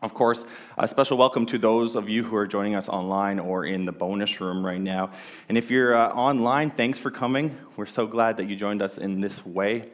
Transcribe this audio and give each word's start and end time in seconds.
Of 0.00 0.14
course, 0.14 0.44
a 0.76 0.86
special 0.86 1.18
welcome 1.18 1.44
to 1.46 1.58
those 1.58 1.96
of 1.96 2.08
you 2.08 2.22
who 2.22 2.36
are 2.36 2.46
joining 2.46 2.76
us 2.76 2.88
online 2.88 3.40
or 3.40 3.64
in 3.64 3.84
the 3.84 3.90
bonus 3.90 4.40
room 4.40 4.64
right 4.64 4.80
now. 4.80 5.10
And 5.48 5.58
if 5.58 5.72
you're 5.72 5.92
uh, 5.92 6.10
online, 6.10 6.70
thanks 6.70 7.00
for 7.00 7.10
coming. 7.10 7.58
We're 7.74 7.86
so 7.86 8.06
glad 8.06 8.36
that 8.36 8.44
you 8.44 8.54
joined 8.54 8.80
us 8.80 8.98
in 8.98 9.20
this 9.20 9.44
way. 9.44 9.90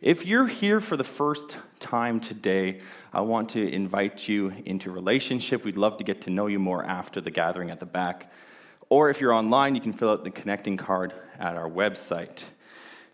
If 0.00 0.24
you're 0.24 0.46
here 0.46 0.80
for 0.80 0.96
the 0.96 1.02
first 1.02 1.58
time 1.80 2.20
today, 2.20 2.82
I 3.12 3.22
want 3.22 3.48
to 3.50 3.68
invite 3.68 4.28
you 4.28 4.52
into 4.64 4.92
relationship. 4.92 5.64
We'd 5.64 5.76
love 5.76 5.96
to 5.96 6.04
get 6.04 6.22
to 6.22 6.30
know 6.30 6.46
you 6.46 6.60
more 6.60 6.84
after 6.84 7.20
the 7.20 7.32
gathering 7.32 7.70
at 7.70 7.80
the 7.80 7.86
back. 7.86 8.32
Or 8.90 9.10
if 9.10 9.20
you're 9.20 9.32
online, 9.32 9.74
you 9.74 9.80
can 9.80 9.92
fill 9.92 10.10
out 10.10 10.22
the 10.22 10.30
connecting 10.30 10.76
card 10.76 11.12
at 11.36 11.56
our 11.56 11.68
website. 11.68 12.44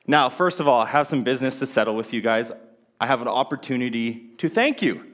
Now, 0.07 0.29
first 0.29 0.61
of 0.61 0.69
all, 0.69 0.83
I 0.83 0.87
have 0.87 1.07
some 1.07 1.25
business 1.25 1.59
to 1.61 1.67
settle 1.67 1.97
with 1.97 2.13
you 2.13 2.21
guys. 2.21 2.53
I 3.01 3.07
have 3.07 3.23
an 3.23 3.29
opportunity 3.29 4.29
to 4.37 4.51
thank 4.51 4.83
you. 4.83 5.14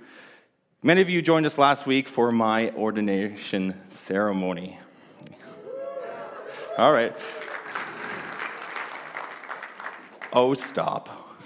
Many 0.83 1.02
of 1.02 1.11
you 1.11 1.20
joined 1.20 1.45
us 1.45 1.59
last 1.59 1.84
week 1.84 2.09
for 2.09 2.33
my 2.33 2.70
ordination 2.70 3.78
ceremony. 3.91 4.78
All 6.78 6.91
right. 6.91 7.14
Oh, 10.33 10.55
stop. 10.55 11.37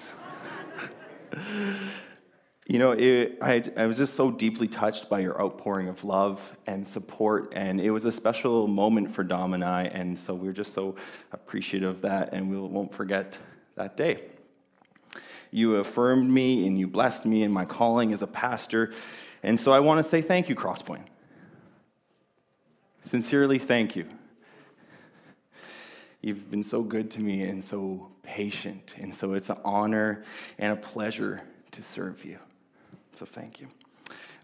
you 2.69 2.79
know, 2.79 2.93
it, 2.93 3.37
I, 3.43 3.65
I 3.77 3.87
was 3.87 3.97
just 3.97 4.15
so 4.15 4.31
deeply 4.31 4.69
touched 4.69 5.09
by 5.09 5.19
your 5.19 5.43
outpouring 5.43 5.89
of 5.89 6.05
love 6.05 6.57
and 6.69 6.87
support, 6.87 7.55
and 7.57 7.81
it 7.81 7.91
was 7.91 8.05
a 8.05 8.13
special 8.13 8.69
moment 8.69 9.11
for 9.11 9.25
Dom 9.25 9.53
and 9.53 9.65
I, 9.65 9.87
and 9.87 10.17
so 10.17 10.33
we 10.33 10.47
we're 10.47 10.53
just 10.53 10.75
so 10.75 10.95
appreciative 11.33 11.97
of 11.97 12.03
that, 12.03 12.33
and 12.33 12.49
we 12.49 12.57
won't 12.57 12.95
forget 12.95 13.37
that 13.75 13.97
day. 13.97 14.27
You 15.55 15.77
affirmed 15.77 16.29
me 16.29 16.67
and 16.67 16.77
you 16.77 16.89
blessed 16.89 17.25
me 17.25 17.45
in 17.45 17.53
my 17.53 17.65
calling 17.65 18.13
as 18.13 18.23
a 18.23 18.27
pastor, 18.27 18.93
and 19.45 19.61
so 19.61 19.73
I 19.73 19.81
want 19.81 20.03
to 20.03 20.09
say 20.09 20.23
thank 20.23 20.49
you, 20.49 20.57
Crosspoint. 20.57 21.05
Sincerely, 23.03 23.59
thank 23.59 23.95
you. 23.95 24.07
You've 26.23 26.51
been 26.51 26.65
so 26.65 26.83
good 26.83 27.11
to 27.13 27.21
me 27.21 27.43
and 27.43 27.63
so 27.63 28.11
patient, 28.23 28.95
and 28.99 29.15
so 29.15 29.35
it's 29.35 29.51
an 29.51 29.59
honor 29.63 30.25
and 30.59 30.73
a 30.73 30.77
pleasure 30.77 31.43
to 31.73 31.83
serve 31.83 32.25
you. 32.25 32.39
So 33.15 33.27
thank 33.27 33.61
you. 33.61 33.69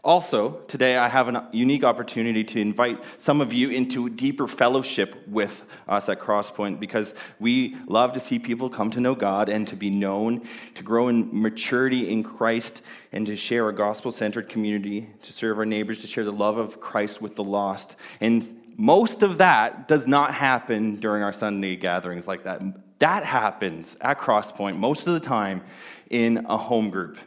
Also, 0.02 0.60
today 0.66 0.96
I 0.96 1.08
have 1.08 1.28
a 1.28 1.46
unique 1.52 1.84
opportunity 1.84 2.42
to 2.42 2.60
invite 2.60 3.04
some 3.18 3.42
of 3.42 3.52
you 3.52 3.68
into 3.68 4.08
deeper 4.08 4.48
fellowship 4.48 5.28
with 5.28 5.64
us 5.86 6.08
at 6.08 6.18
Crosspoint 6.20 6.80
because 6.80 7.12
we 7.38 7.76
love 7.86 8.14
to 8.14 8.20
see 8.20 8.38
people 8.38 8.70
come 8.70 8.90
to 8.92 9.00
know 9.00 9.14
God 9.14 9.50
and 9.50 9.68
to 9.68 9.76
be 9.76 9.90
known, 9.90 10.48
to 10.74 10.82
grow 10.82 11.08
in 11.08 11.28
maturity 11.38 12.10
in 12.10 12.22
Christ, 12.22 12.80
and 13.12 13.26
to 13.26 13.36
share 13.36 13.68
a 13.68 13.74
gospel 13.74 14.10
centered 14.10 14.48
community, 14.48 15.10
to 15.22 15.32
serve 15.34 15.58
our 15.58 15.66
neighbors, 15.66 15.98
to 15.98 16.06
share 16.06 16.24
the 16.24 16.32
love 16.32 16.56
of 16.56 16.80
Christ 16.80 17.20
with 17.20 17.36
the 17.36 17.44
lost. 17.44 17.94
And 18.22 18.48
most 18.78 19.22
of 19.22 19.36
that 19.36 19.86
does 19.86 20.06
not 20.06 20.32
happen 20.32 20.96
during 20.96 21.22
our 21.22 21.34
Sunday 21.34 21.76
gatherings 21.76 22.26
like 22.26 22.44
that. 22.44 22.62
That 23.00 23.24
happens 23.24 23.98
at 24.00 24.18
Crosspoint 24.18 24.78
most 24.78 25.06
of 25.06 25.12
the 25.12 25.20
time 25.20 25.62
in 26.08 26.46
a 26.48 26.56
home 26.56 26.88
group. 26.88 27.18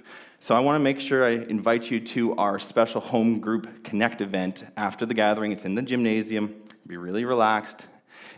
So 0.44 0.54
I 0.54 0.60
want 0.60 0.76
to 0.76 0.84
make 0.84 1.00
sure 1.00 1.24
I 1.24 1.36
invite 1.36 1.90
you 1.90 2.02
to 2.02 2.36
our 2.36 2.60
special 2.60 3.00
home 3.00 3.40
group 3.40 3.86
connect 3.86 4.20
event 4.20 4.66
after 4.76 5.06
the 5.06 5.14
gathering. 5.14 5.54
It's 5.54 5.64
in 5.64 5.74
the 5.74 5.82
gymnasium. 5.82 6.54
Be 6.86 6.98
really 6.98 7.24
relaxed. 7.24 7.86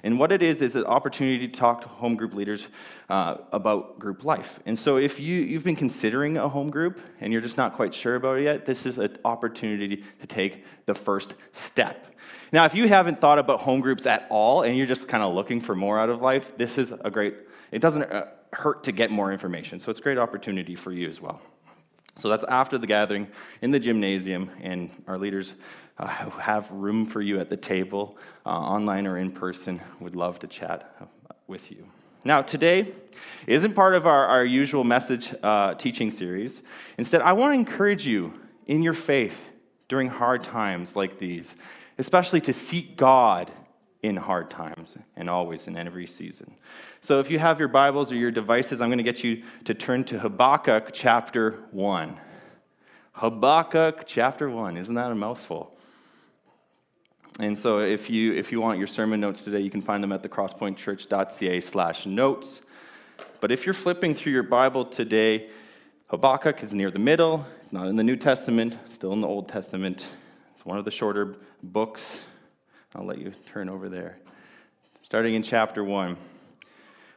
And 0.03 0.19
what 0.19 0.31
it 0.31 0.43
is 0.43 0.61
is 0.61 0.75
an 0.75 0.83
opportunity 0.83 1.47
to 1.47 1.51
talk 1.51 1.81
to 1.81 1.87
home 1.87 2.15
group 2.15 2.35
leaders 2.35 2.67
uh, 3.09 3.37
about 3.51 3.97
group 3.97 4.23
life. 4.23 4.59
And 4.67 4.77
so 4.77 4.97
if 4.97 5.19
you, 5.19 5.41
you've 5.41 5.63
been 5.63 5.75
considering 5.75 6.37
a 6.37 6.47
home 6.47 6.69
group 6.69 6.99
and 7.21 7.33
you're 7.33 7.41
just 7.41 7.57
not 7.57 7.73
quite 7.73 7.91
sure 7.91 8.13
about 8.13 8.37
it 8.37 8.43
yet, 8.43 8.67
this 8.67 8.85
is 8.85 8.99
an 8.99 9.17
opportunity 9.25 10.03
to 10.21 10.27
take 10.27 10.63
the 10.85 10.93
first 10.93 11.33
step. 11.53 12.13
Now, 12.51 12.65
if 12.65 12.75
you 12.75 12.87
haven't 12.87 13.19
thought 13.19 13.39
about 13.39 13.61
home 13.61 13.79
groups 13.79 14.05
at 14.05 14.27
all 14.29 14.61
and 14.61 14.77
you're 14.77 14.85
just 14.85 15.07
kind 15.07 15.23
of 15.23 15.33
looking 15.33 15.59
for 15.59 15.73
more 15.73 15.99
out 15.99 16.11
of 16.11 16.21
life, 16.21 16.55
this 16.55 16.77
is 16.77 16.91
a 16.91 17.09
great, 17.09 17.33
it 17.71 17.79
doesn't 17.79 18.03
uh, 18.03 18.27
hurt 18.53 18.83
to 18.83 18.91
get 18.91 19.09
more 19.09 19.31
information. 19.31 19.79
So 19.79 19.89
it's 19.89 19.99
a 19.99 20.03
great 20.03 20.19
opportunity 20.19 20.75
for 20.75 20.91
you 20.91 21.09
as 21.09 21.19
well. 21.19 21.41
So 22.17 22.29
that's 22.29 22.45
after 22.45 22.77
the 22.77 22.87
gathering 22.87 23.27
in 23.61 23.71
the 23.71 23.79
gymnasium, 23.79 24.49
and 24.61 24.89
our 25.07 25.17
leaders 25.17 25.53
uh, 25.97 26.07
have 26.07 26.69
room 26.71 27.05
for 27.05 27.21
you 27.21 27.39
at 27.39 27.49
the 27.49 27.57
table, 27.57 28.17
uh, 28.45 28.49
online 28.49 29.05
or 29.05 29.17
in 29.17 29.31
person. 29.31 29.81
Would 29.99 30.15
love 30.15 30.39
to 30.39 30.47
chat 30.47 30.95
uh, 31.01 31.05
with 31.47 31.71
you. 31.71 31.85
Now, 32.23 32.41
today 32.41 32.91
isn't 33.45 33.73
part 33.73 33.93
of 33.93 34.07
our, 34.07 34.25
our 34.25 34.45
usual 34.45 34.83
message 34.83 35.33
uh, 35.43 35.75
teaching 35.75 36.09
series. 36.09 36.63
Instead, 36.97 37.21
I 37.21 37.33
want 37.33 37.51
to 37.51 37.59
encourage 37.59 38.07
you 38.07 38.33
in 38.65 38.81
your 38.81 38.93
faith 38.93 39.49
during 39.87 40.07
hard 40.07 40.41
times 40.41 40.95
like 40.95 41.19
these, 41.19 41.55
especially 41.97 42.41
to 42.41 42.53
seek 42.53 42.97
God 42.97 43.51
in 44.05 44.15
hard 44.15 44.49
times 44.51 44.97
and 45.15 45.29
always 45.29 45.67
in 45.67 45.75
every 45.75 46.05
season. 46.05 46.53
So 47.01 47.19
if 47.19 47.31
you 47.31 47.39
have 47.39 47.57
your 47.57 47.67
Bibles 47.67 48.11
or 48.11 48.15
your 48.15 48.29
devices, 48.29 48.79
I'm 48.79 48.89
going 48.89 48.99
to 48.99 49.03
get 49.03 49.23
you 49.23 49.41
to 49.63 49.73
turn 49.73 50.03
to 50.05 50.19
Habakkuk 50.19 50.91
chapter 50.93 51.63
1. 51.71 52.15
Habakkuk 53.13 54.03
chapter 54.05 54.47
1. 54.47 54.77
Isn't 54.77 54.95
that 54.95 55.11
a 55.11 55.15
mouthful? 55.15 55.75
And 57.39 57.57
so 57.57 57.79
if 57.79 58.09
you 58.09 58.33
if 58.33 58.51
you 58.51 58.61
want 58.61 58.77
your 58.77 58.87
sermon 58.87 59.19
notes 59.19 59.43
today, 59.43 59.59
you 59.59 59.69
can 59.69 59.81
find 59.81 60.01
them 60.01 60.11
at 60.11 60.21
thecrosspointchurch.ca 60.23 61.61
slash 61.61 62.05
notes. 62.05 62.61
But 63.41 63.51
if 63.51 63.65
you're 63.65 63.73
flipping 63.73 64.13
through 64.13 64.33
your 64.33 64.43
Bible 64.43 64.85
today, 64.85 65.49
Habakkuk 66.07 66.63
is 66.63 66.73
near 66.73 66.91
the 66.91 66.99
middle. 66.99 67.45
It's 67.61 67.73
not 67.73 67.87
in 67.87 67.95
the 67.95 68.03
New 68.03 68.15
Testament, 68.15 68.77
still 68.89 69.13
in 69.13 69.21
the 69.21 69.27
Old 69.27 69.49
Testament. 69.49 70.07
It's 70.55 70.65
one 70.65 70.77
of 70.77 70.85
the 70.85 70.91
shorter 70.91 71.35
books 71.63 72.21
I'll 72.95 73.05
let 73.05 73.17
you 73.17 73.33
turn 73.51 73.67
over 73.67 73.89
there. 73.89 74.17
Starting 75.01 75.33
in 75.33 75.43
chapter 75.43 75.83
1. 75.83 76.15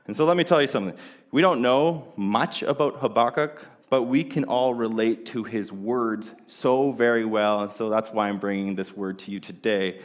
And 0.08 0.16
so 0.16 0.24
let 0.24 0.36
me 0.36 0.42
tell 0.42 0.60
you 0.60 0.66
something. 0.66 0.98
We 1.30 1.40
don't 1.40 1.62
know 1.62 2.12
much 2.16 2.64
about 2.64 2.96
Habakkuk, 2.96 3.64
but 3.88 4.02
we 4.02 4.24
can 4.24 4.42
all 4.42 4.74
relate 4.74 5.26
to 5.26 5.44
his 5.44 5.70
words 5.70 6.32
so 6.48 6.90
very 6.90 7.24
well. 7.24 7.60
And 7.60 7.70
so 7.70 7.90
that's 7.90 8.10
why 8.10 8.28
I'm 8.28 8.38
bringing 8.38 8.74
this 8.74 8.96
word 8.96 9.20
to 9.20 9.30
you 9.30 9.38
today. 9.38 10.00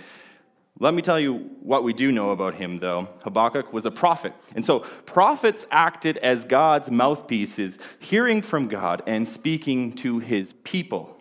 Let 0.79 0.93
me 0.93 1.01
tell 1.01 1.19
you 1.19 1.49
what 1.61 1.83
we 1.83 1.91
do 1.91 2.11
know 2.11 2.29
about 2.29 2.53
him, 2.53 2.77
though. 2.77 3.07
Habakkuk 3.23 3.73
was 3.73 3.87
a 3.87 3.91
prophet. 3.91 4.33
And 4.55 4.63
so 4.63 4.81
prophets 5.05 5.65
acted 5.71 6.17
as 6.17 6.43
God's 6.43 6.91
mouthpieces, 6.91 7.79
hearing 7.97 8.43
from 8.43 8.67
God 8.67 9.01
and 9.07 9.27
speaking 9.27 9.93
to 9.93 10.19
his 10.19 10.53
people. 10.63 11.19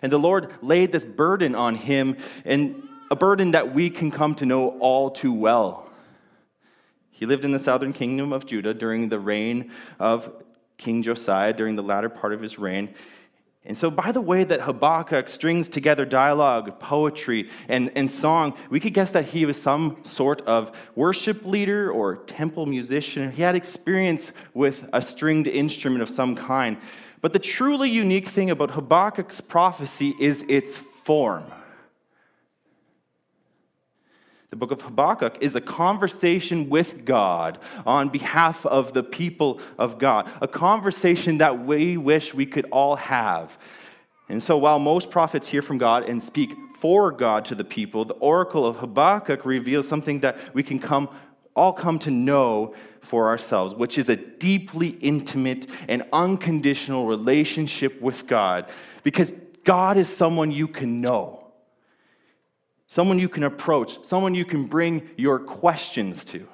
And 0.00 0.10
the 0.10 0.18
Lord 0.18 0.50
laid 0.62 0.92
this 0.92 1.04
burden 1.04 1.54
on 1.54 1.74
him, 1.74 2.16
and 2.46 2.82
a 3.10 3.16
burden 3.16 3.52
that 3.52 3.74
we 3.74 3.90
can 3.90 4.10
come 4.10 4.34
to 4.36 4.46
know 4.46 4.70
all 4.78 5.10
too 5.10 5.32
well. 5.32 5.90
He 7.10 7.24
lived 7.24 7.44
in 7.44 7.52
the 7.52 7.58
southern 7.58 7.92
kingdom 7.92 8.32
of 8.32 8.46
Judah 8.46 8.74
during 8.74 9.08
the 9.08 9.18
reign 9.18 9.72
of 9.98 10.30
King 10.76 11.02
Josiah, 11.02 11.52
during 11.52 11.76
the 11.76 11.82
latter 11.82 12.08
part 12.08 12.32
of 12.32 12.42
his 12.42 12.58
reign. 12.58 12.94
And 13.64 13.76
so, 13.76 13.90
by 13.90 14.12
the 14.12 14.20
way 14.20 14.44
that 14.44 14.60
Habakkuk 14.60 15.28
strings 15.28 15.68
together 15.68 16.04
dialogue, 16.04 16.78
poetry, 16.78 17.50
and, 17.68 17.90
and 17.96 18.08
song, 18.08 18.54
we 18.70 18.78
could 18.78 18.94
guess 18.94 19.10
that 19.10 19.24
he 19.24 19.44
was 19.44 19.60
some 19.60 20.04
sort 20.04 20.42
of 20.42 20.70
worship 20.94 21.44
leader 21.44 21.90
or 21.90 22.16
temple 22.16 22.66
musician. 22.66 23.32
He 23.32 23.42
had 23.42 23.56
experience 23.56 24.30
with 24.54 24.88
a 24.92 25.02
stringed 25.02 25.48
instrument 25.48 26.02
of 26.02 26.10
some 26.10 26.36
kind. 26.36 26.76
But 27.22 27.32
the 27.32 27.40
truly 27.40 27.90
unique 27.90 28.28
thing 28.28 28.50
about 28.50 28.70
Habakkuk's 28.70 29.40
prophecy 29.40 30.14
is 30.20 30.44
its 30.48 30.76
form. 30.76 31.42
The 34.50 34.56
book 34.56 34.70
of 34.70 34.80
Habakkuk 34.80 35.38
is 35.40 35.56
a 35.56 35.60
conversation 35.60 36.68
with 36.68 37.04
God 37.04 37.58
on 37.84 38.08
behalf 38.10 38.64
of 38.64 38.92
the 38.92 39.02
people 39.02 39.60
of 39.76 39.98
God, 39.98 40.30
a 40.40 40.46
conversation 40.46 41.38
that 41.38 41.66
we 41.66 41.96
wish 41.96 42.32
we 42.32 42.46
could 42.46 42.66
all 42.70 42.96
have. 42.96 43.58
And 44.28 44.42
so, 44.42 44.56
while 44.56 44.78
most 44.78 45.10
prophets 45.10 45.48
hear 45.48 45.62
from 45.62 45.78
God 45.78 46.08
and 46.08 46.22
speak 46.22 46.52
for 46.78 47.10
God 47.10 47.44
to 47.46 47.54
the 47.54 47.64
people, 47.64 48.04
the 48.04 48.14
oracle 48.14 48.64
of 48.64 48.76
Habakkuk 48.76 49.44
reveals 49.44 49.88
something 49.88 50.20
that 50.20 50.54
we 50.54 50.62
can 50.62 50.78
come, 50.78 51.08
all 51.54 51.72
come 51.72 51.98
to 52.00 52.10
know 52.10 52.74
for 53.00 53.28
ourselves, 53.28 53.74
which 53.74 53.98
is 53.98 54.08
a 54.08 54.16
deeply 54.16 54.88
intimate 54.88 55.66
and 55.88 56.04
unconditional 56.12 57.06
relationship 57.06 58.00
with 58.00 58.26
God. 58.26 58.70
Because 59.02 59.32
God 59.64 59.96
is 59.96 60.08
someone 60.08 60.52
you 60.52 60.68
can 60.68 61.00
know. 61.00 61.45
Someone 62.86 63.18
you 63.18 63.28
can 63.28 63.44
approach, 63.44 64.04
someone 64.04 64.34
you 64.34 64.44
can 64.44 64.66
bring 64.66 65.08
your 65.16 65.38
questions 65.38 66.24
to. 66.26 66.48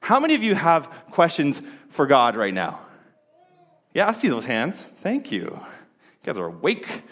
How 0.00 0.20
many 0.20 0.34
of 0.34 0.42
you 0.42 0.54
have 0.54 0.88
questions 1.10 1.60
for 1.88 2.06
God 2.06 2.36
right 2.36 2.54
now? 2.54 2.80
Yeah, 3.92 4.08
I 4.08 4.12
see 4.12 4.28
those 4.28 4.44
hands. 4.44 4.82
Thank 4.98 5.32
you. 5.32 5.42
You 5.42 5.62
guys 6.22 6.38
are 6.38 6.46
awake. 6.46 7.02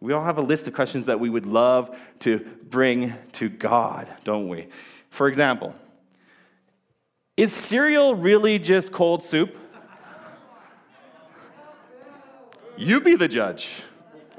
We 0.00 0.12
all 0.12 0.24
have 0.24 0.38
a 0.38 0.42
list 0.42 0.66
of 0.66 0.74
questions 0.74 1.06
that 1.06 1.20
we 1.20 1.30
would 1.30 1.46
love 1.46 1.96
to 2.20 2.38
bring 2.64 3.14
to 3.32 3.48
God, 3.48 4.08
don't 4.24 4.48
we? 4.48 4.68
For 5.10 5.28
example, 5.28 5.74
is 7.36 7.52
cereal 7.52 8.14
really 8.14 8.58
just 8.58 8.92
cold 8.92 9.24
soup? 9.24 9.56
You 12.76 13.00
be 13.00 13.16
the 13.16 13.28
judge. 13.28 13.72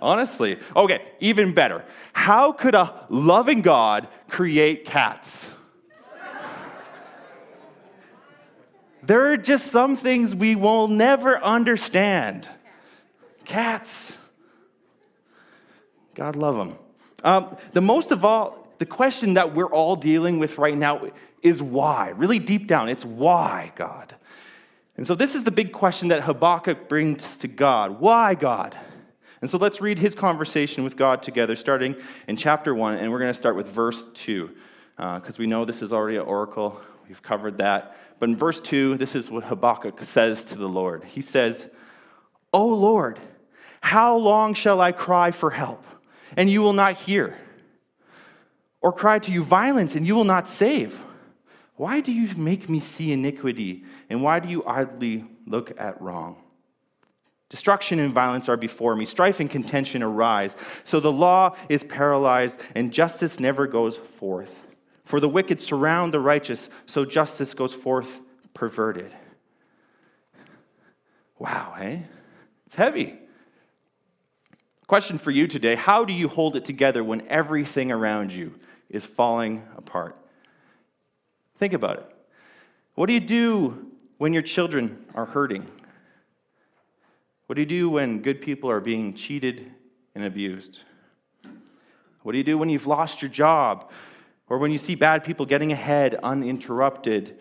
Honestly. 0.01 0.59
Okay, 0.75 1.01
even 1.19 1.53
better. 1.53 1.83
How 2.13 2.51
could 2.51 2.75
a 2.75 3.05
loving 3.09 3.61
God 3.61 4.07
create 4.29 4.85
cats? 4.85 5.49
there 9.03 9.31
are 9.31 9.37
just 9.37 9.67
some 9.67 9.95
things 9.95 10.35
we 10.35 10.55
will 10.55 10.87
never 10.87 11.41
understand. 11.41 12.47
Cats. 13.45 14.17
God 16.13 16.35
love 16.35 16.55
them. 16.55 16.75
Um, 17.23 17.57
the 17.73 17.81
most 17.81 18.11
of 18.11 18.25
all, 18.25 18.67
the 18.79 18.85
question 18.85 19.35
that 19.35 19.55
we're 19.55 19.71
all 19.71 19.95
dealing 19.95 20.39
with 20.39 20.57
right 20.57 20.77
now 20.77 21.09
is 21.41 21.61
why. 21.61 22.09
Really 22.09 22.39
deep 22.39 22.67
down, 22.67 22.89
it's 22.89 23.05
why, 23.05 23.71
God. 23.75 24.15
And 24.97 25.05
so 25.05 25.15
this 25.15 25.35
is 25.35 25.43
the 25.43 25.51
big 25.51 25.71
question 25.71 26.07
that 26.09 26.23
Habakkuk 26.23 26.89
brings 26.89 27.37
to 27.39 27.47
God. 27.47 27.99
Why, 27.99 28.35
God? 28.35 28.75
And 29.41 29.49
so 29.49 29.57
let's 29.57 29.81
read 29.81 29.99
his 29.99 30.15
conversation 30.15 30.83
with 30.83 30.97
God 30.97 31.21
together, 31.21 31.55
starting 31.55 31.95
in 32.27 32.37
chapter 32.37 32.73
1, 32.73 32.97
and 32.97 33.11
we're 33.11 33.19
going 33.19 33.31
to 33.31 33.37
start 33.37 33.55
with 33.55 33.69
verse 33.69 34.05
2, 34.15 34.49
because 34.95 35.35
uh, 35.35 35.39
we 35.39 35.45
know 35.45 35.63
this 35.63 35.81
is 35.81 35.93
already 35.93 36.17
an 36.17 36.23
oracle. 36.23 36.81
We've 37.07 37.21
covered 37.21 37.59
that. 37.59 37.95
But 38.19 38.29
in 38.29 38.35
verse 38.35 38.59
2, 38.59 38.97
this 38.97 39.13
is 39.13 39.29
what 39.29 39.43
Habakkuk 39.43 40.01
says 40.01 40.43
to 40.45 40.57
the 40.57 40.67
Lord. 40.67 41.03
He 41.03 41.21
says, 41.21 41.69
O 42.51 42.65
Lord, 42.65 43.19
how 43.81 44.17
long 44.17 44.55
shall 44.55 44.81
I 44.81 44.91
cry 44.91 45.29
for 45.29 45.51
help, 45.51 45.85
and 46.35 46.49
you 46.49 46.61
will 46.61 46.73
not 46.73 46.95
hear? 46.95 47.37
Or 48.81 48.91
cry 48.91 49.19
to 49.19 49.31
you 49.31 49.43
violence, 49.43 49.95
and 49.95 50.05
you 50.07 50.15
will 50.15 50.23
not 50.23 50.49
save? 50.49 50.99
Why 51.75 52.01
do 52.01 52.11
you 52.11 52.35
make 52.35 52.67
me 52.67 52.79
see 52.79 53.11
iniquity, 53.11 53.85
and 54.09 54.23
why 54.23 54.39
do 54.39 54.49
you 54.49 54.65
idly 54.65 55.25
look 55.45 55.79
at 55.79 56.01
wrong? 56.01 56.41
Destruction 57.49 57.99
and 57.99 58.13
violence 58.13 58.49
are 58.49 58.57
before 58.57 58.95
me. 58.95 59.05
Strife 59.05 59.39
and 59.39 59.49
contention 59.49 60.03
arise. 60.03 60.55
So 60.83 60.99
the 60.99 61.11
law 61.11 61.55
is 61.69 61.83
paralyzed, 61.83 62.61
and 62.75 62.91
justice 62.91 63.39
never 63.39 63.67
goes 63.67 63.95
forth. 63.95 64.63
For 65.05 65.21
the 65.21 65.29
wicked 65.29 65.61
surround 65.61 66.13
the 66.13 66.19
righteous, 66.19 66.69
so 66.85 67.05
justice 67.05 67.53
goes 67.53 67.73
forth 67.73 68.19
perverted. 68.53 69.13
Wow, 71.39 71.75
eh? 71.79 71.99
It's 72.65 72.75
heavy. 72.75 73.17
Question 74.87 75.17
for 75.17 75.31
you 75.31 75.47
today 75.47 75.75
How 75.75 76.03
do 76.03 76.11
you 76.11 76.27
hold 76.27 76.57
it 76.57 76.65
together 76.65 77.03
when 77.03 77.25
everything 77.27 77.91
around 77.91 78.33
you 78.33 78.55
is 78.89 79.05
falling 79.05 79.65
apart? 79.77 80.17
Think 81.57 81.73
about 81.73 81.99
it. 81.99 82.15
What 82.95 83.05
do 83.05 83.13
you 83.13 83.19
do 83.21 83.91
when 84.17 84.33
your 84.33 84.41
children 84.41 85.05
are 85.13 85.25
hurting? 85.25 85.69
What 87.47 87.55
do 87.55 87.61
you 87.61 87.65
do 87.65 87.89
when 87.89 88.21
good 88.21 88.41
people 88.41 88.69
are 88.69 88.81
being 88.81 89.13
cheated 89.13 89.71
and 90.13 90.23
abused? 90.23 90.81
What 92.21 92.33
do 92.33 92.37
you 92.37 92.43
do 92.43 92.57
when 92.57 92.69
you've 92.69 92.87
lost 92.87 93.21
your 93.21 93.31
job 93.31 93.89
or 94.49 94.57
when 94.57 94.71
you 94.71 94.77
see 94.77 94.95
bad 94.95 95.23
people 95.23 95.45
getting 95.45 95.71
ahead 95.71 96.15
uninterrupted? 96.21 97.39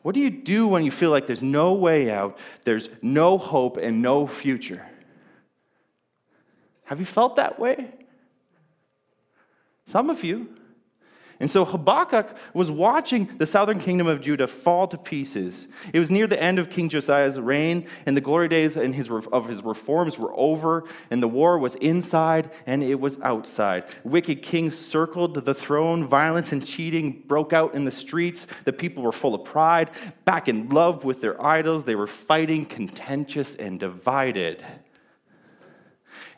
What 0.00 0.14
do 0.14 0.20
you 0.20 0.30
do 0.30 0.66
when 0.68 0.84
you 0.84 0.90
feel 0.90 1.10
like 1.10 1.26
there's 1.26 1.42
no 1.42 1.74
way 1.74 2.10
out, 2.10 2.38
there's 2.64 2.88
no 3.02 3.36
hope, 3.36 3.76
and 3.76 4.00
no 4.00 4.26
future? 4.26 4.86
Have 6.84 6.98
you 6.98 7.04
felt 7.04 7.36
that 7.36 7.58
way? 7.58 7.92
Some 9.84 10.08
of 10.08 10.24
you. 10.24 10.48
And 11.38 11.50
so 11.50 11.64
Habakkuk 11.64 12.36
was 12.54 12.70
watching 12.70 13.36
the 13.36 13.46
southern 13.46 13.78
kingdom 13.78 14.06
of 14.06 14.22
Judah 14.22 14.46
fall 14.46 14.88
to 14.88 14.96
pieces. 14.96 15.68
It 15.92 16.00
was 16.00 16.10
near 16.10 16.26
the 16.26 16.42
end 16.42 16.58
of 16.58 16.70
King 16.70 16.88
Josiah's 16.88 17.38
reign, 17.38 17.86
and 18.06 18.16
the 18.16 18.22
glory 18.22 18.48
days 18.48 18.74
his, 18.74 19.10
of 19.10 19.46
his 19.46 19.62
reforms 19.62 20.18
were 20.18 20.32
over, 20.34 20.84
and 21.10 21.22
the 21.22 21.28
war 21.28 21.58
was 21.58 21.74
inside 21.76 22.50
and 22.66 22.82
it 22.82 22.98
was 22.98 23.18
outside. 23.20 23.84
Wicked 24.04 24.42
kings 24.42 24.76
circled 24.76 25.44
the 25.44 25.54
throne, 25.54 26.06
violence 26.06 26.52
and 26.52 26.64
cheating 26.64 27.22
broke 27.26 27.52
out 27.52 27.74
in 27.74 27.84
the 27.84 27.90
streets. 27.90 28.46
The 28.64 28.72
people 28.72 29.02
were 29.02 29.12
full 29.12 29.34
of 29.34 29.44
pride, 29.44 29.90
back 30.24 30.48
in 30.48 30.70
love 30.70 31.04
with 31.04 31.20
their 31.20 31.42
idols. 31.44 31.84
They 31.84 31.94
were 31.94 32.06
fighting, 32.06 32.64
contentious, 32.64 33.54
and 33.54 33.78
divided. 33.78 34.64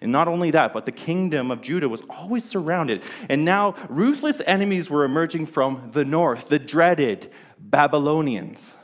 And 0.01 0.13
not 0.13 0.29
only 0.29 0.51
that, 0.53 0.73
but 0.73 0.85
the 0.85 0.93
kingdom 0.93 1.51
of 1.51 1.61
Judah 1.61 1.89
was 1.89 2.03
always 2.09 2.45
surrounded. 2.45 3.03
And 3.29 3.45
now 3.45 3.75
ruthless 3.89 4.41
enemies 4.47 4.89
were 4.89 5.05
emerging 5.05 5.47
from 5.47 5.91
the 5.93 6.05
north, 6.05 6.49
the 6.49 6.59
dreaded 6.59 7.33
Babylonians. 7.59 8.77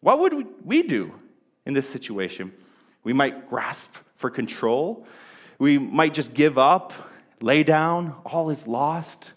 What 0.00 0.20
would 0.20 0.46
we 0.64 0.82
do 0.82 1.12
in 1.66 1.74
this 1.74 1.88
situation? 1.88 2.52
We 3.02 3.12
might 3.12 3.48
grasp 3.48 3.96
for 4.16 4.30
control. 4.30 5.06
We 5.58 5.78
might 5.78 6.14
just 6.14 6.32
give 6.32 6.56
up, 6.56 6.92
lay 7.40 7.64
down, 7.64 8.14
all 8.24 8.50
is 8.50 8.66
lost. 8.66 9.32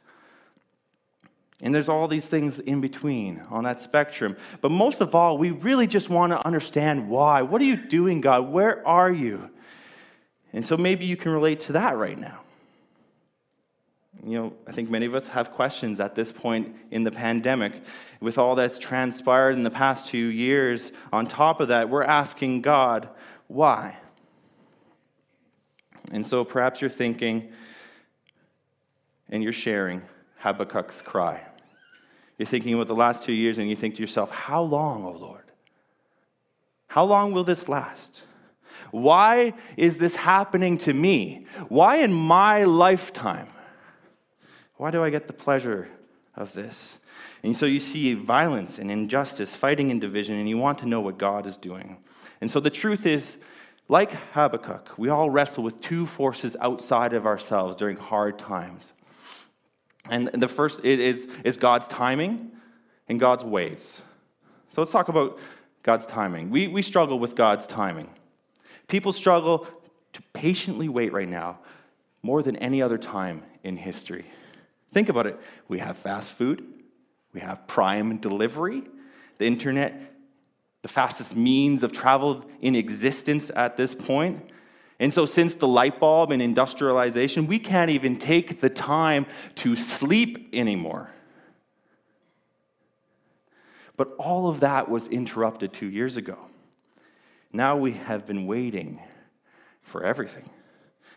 And 1.62 1.74
there's 1.74 1.90
all 1.90 2.08
these 2.08 2.26
things 2.26 2.60
in 2.60 2.82
between 2.82 3.42
on 3.50 3.64
that 3.64 3.80
spectrum. 3.80 4.36
But 4.62 4.72
most 4.72 5.02
of 5.02 5.16
all, 5.16 5.38
we 5.38 5.52
really 5.52 5.88
just 5.88 6.10
want 6.10 6.32
to 6.32 6.46
understand 6.46 7.10
why. 7.10 7.42
What 7.42 7.62
are 7.62 7.66
you 7.66 7.78
doing, 7.78 8.22
God? 8.22 8.50
Where 8.50 8.86
are 8.86 9.12
you? 9.12 9.50
And 10.54 10.66
so 10.66 10.78
maybe 10.78 11.06
you 11.06 11.18
can 11.18 11.32
relate 11.32 11.60
to 11.62 11.74
that 11.74 11.98
right 11.98 12.18
now. 12.18 12.42
You 14.26 14.38
know, 14.38 14.54
I 14.68 14.72
think 14.72 14.90
many 14.90 15.06
of 15.06 15.16
us 15.16 15.28
have 15.30 15.52
questions 15.52 16.00
at 16.00 16.16
this 16.16 16.32
point 16.32 16.76
in 16.92 17.04
the 17.04 17.12
pandemic. 17.12 17.74
With 18.22 18.38
all 18.38 18.56
that's 18.56 18.78
transpired 18.78 19.56
in 19.56 19.64
the 19.64 19.72
past 19.72 20.08
two 20.08 20.18
years, 20.18 20.92
on 21.12 21.28
top 21.28 21.60
of 21.60 21.68
that, 21.70 21.90
we're 21.90 22.04
asking 22.04 22.62
God, 22.62 23.10
why? 23.48 23.98
And 26.12 26.26
so 26.26 26.46
perhaps 26.46 26.80
you're 26.80 26.90
thinking 26.90 27.52
and 29.30 29.44
you're 29.44 29.52
sharing 29.52 30.04
Habakkuk's 30.42 31.02
cry. 31.02 31.44
You're 32.38 32.46
thinking 32.48 32.74
about 32.76 32.88
the 32.88 32.96
last 32.96 33.24
two 33.24 33.34
years 33.34 33.58
and 33.58 33.70
you 33.70 33.76
think 33.76 33.96
to 33.96 34.02
yourself, 34.02 34.30
how 34.32 34.62
long, 34.62 35.06
O 35.06 35.10
oh 35.10 35.18
Lord? 35.18 35.44
How 36.88 37.04
long 37.04 37.34
will 37.34 37.44
this 37.44 37.68
last? 37.68 38.22
Why 38.94 39.54
is 39.76 39.98
this 39.98 40.16
happening 40.16 40.78
to 40.80 40.94
me? 40.94 41.48
Why 41.68 41.98
in 41.98 42.14
my 42.14 42.66
lifetime? 42.66 43.48
Why 44.76 44.92
do 44.92 45.04
I 45.04 45.10
get 45.10 45.26
the 45.26 45.34
pleasure 45.34 45.90
of 46.36 46.54
this? 46.54 47.00
And 47.42 47.58
so 47.58 47.66
you 47.66 47.80
see 47.80 48.14
violence 48.14 48.78
and 48.78 48.92
injustice, 48.92 49.56
fighting 49.56 49.90
and 49.90 50.00
division, 50.00 50.36
and 50.36 50.48
you 50.48 50.60
want 50.60 50.78
to 50.78 50.86
know 50.86 51.02
what 51.02 51.18
God 51.18 51.48
is 51.48 51.58
doing. 51.58 51.98
And 52.40 52.52
so 52.52 52.60
the 52.60 52.70
truth 52.70 53.08
is, 53.08 53.38
like 53.90 54.12
Habakkuk, 54.34 54.92
we 54.96 55.10
all 55.10 55.32
wrestle 55.32 55.64
with 55.64 55.82
two 55.82 56.06
forces 56.06 56.56
outside 56.62 57.14
of 57.14 57.26
ourselves 57.26 57.76
during 57.76 57.98
hard 57.98 58.38
times. 58.38 58.94
And 60.08 60.28
the 60.28 60.48
first 60.48 60.86
is, 60.86 61.28
is 61.44 61.58
God's 61.58 61.88
timing 61.88 62.52
and 63.10 63.20
God's 63.20 63.44
ways. 63.44 64.04
So 64.70 64.82
let's 64.82 64.92
talk 64.92 65.08
about 65.10 65.40
God's 65.82 66.06
timing. 66.06 66.52
We, 66.52 66.68
we 66.68 66.84
struggle 66.84 67.18
with 67.18 67.34
God's 67.34 67.66
timing. 67.66 68.12
People 68.88 69.14
struggle 69.14 69.68
to 70.14 70.22
patiently 70.34 70.90
wait 70.90 71.14
right 71.14 71.28
now 71.28 71.60
more 72.22 72.42
than 72.44 72.56
any 72.58 72.82
other 72.82 72.98
time 72.98 73.44
in 73.64 73.78
history. 73.78 74.26
Think 74.92 75.10
about 75.10 75.28
it. 75.28 75.40
We 75.68 75.80
have 75.80 75.98
fast 75.98 76.34
food, 76.34 76.64
we 77.34 77.42
have 77.42 77.68
prime 77.68 78.18
delivery, 78.18 78.84
the 79.40 79.46
internet, 79.46 80.14
the 80.84 80.88
fastest 80.88 81.36
means 81.36 81.82
of 81.82 81.92
travel 81.92 82.46
in 82.62 82.76
existence 82.76 83.50
at 83.56 83.78
this 83.78 83.96
point. 83.96 84.50
And 85.00 85.14
so, 85.14 85.26
since 85.26 85.56
the 85.56 85.68
light 85.68 86.00
bulb 86.00 86.32
and 86.32 86.42
industrialization, 86.42 87.48
we 87.48 87.58
can't 87.58 87.90
even 87.90 88.16
take 88.16 88.62
the 88.62 88.70
time 88.70 89.26
to 89.56 89.76
sleep 89.76 90.50
anymore. 90.54 91.10
But 93.98 94.14
all 94.18 94.48
of 94.48 94.60
that 94.62 94.90
was 94.90 95.08
interrupted 95.08 95.74
two 95.74 95.90
years 95.90 96.16
ago. 96.16 96.38
Now 97.54 97.78
we 97.78 97.92
have 97.92 98.26
been 98.26 98.48
waiting 98.48 99.00
for 99.84 100.04
everything. 100.04 100.50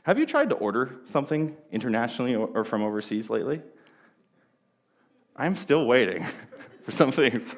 Have 0.03 0.19
you 0.19 0.27
tried 0.27 0.51
to 0.51 0.55
order 0.57 0.97
something 1.07 1.57
internationally 1.73 2.35
or 2.35 2.63
from 2.63 2.83
overseas 2.83 3.31
lately? 3.31 3.63
I'm 5.35 5.57
still 5.57 5.87
waiting 5.87 6.25
for 6.85 6.93
some 6.93 7.11
things. 7.11 7.57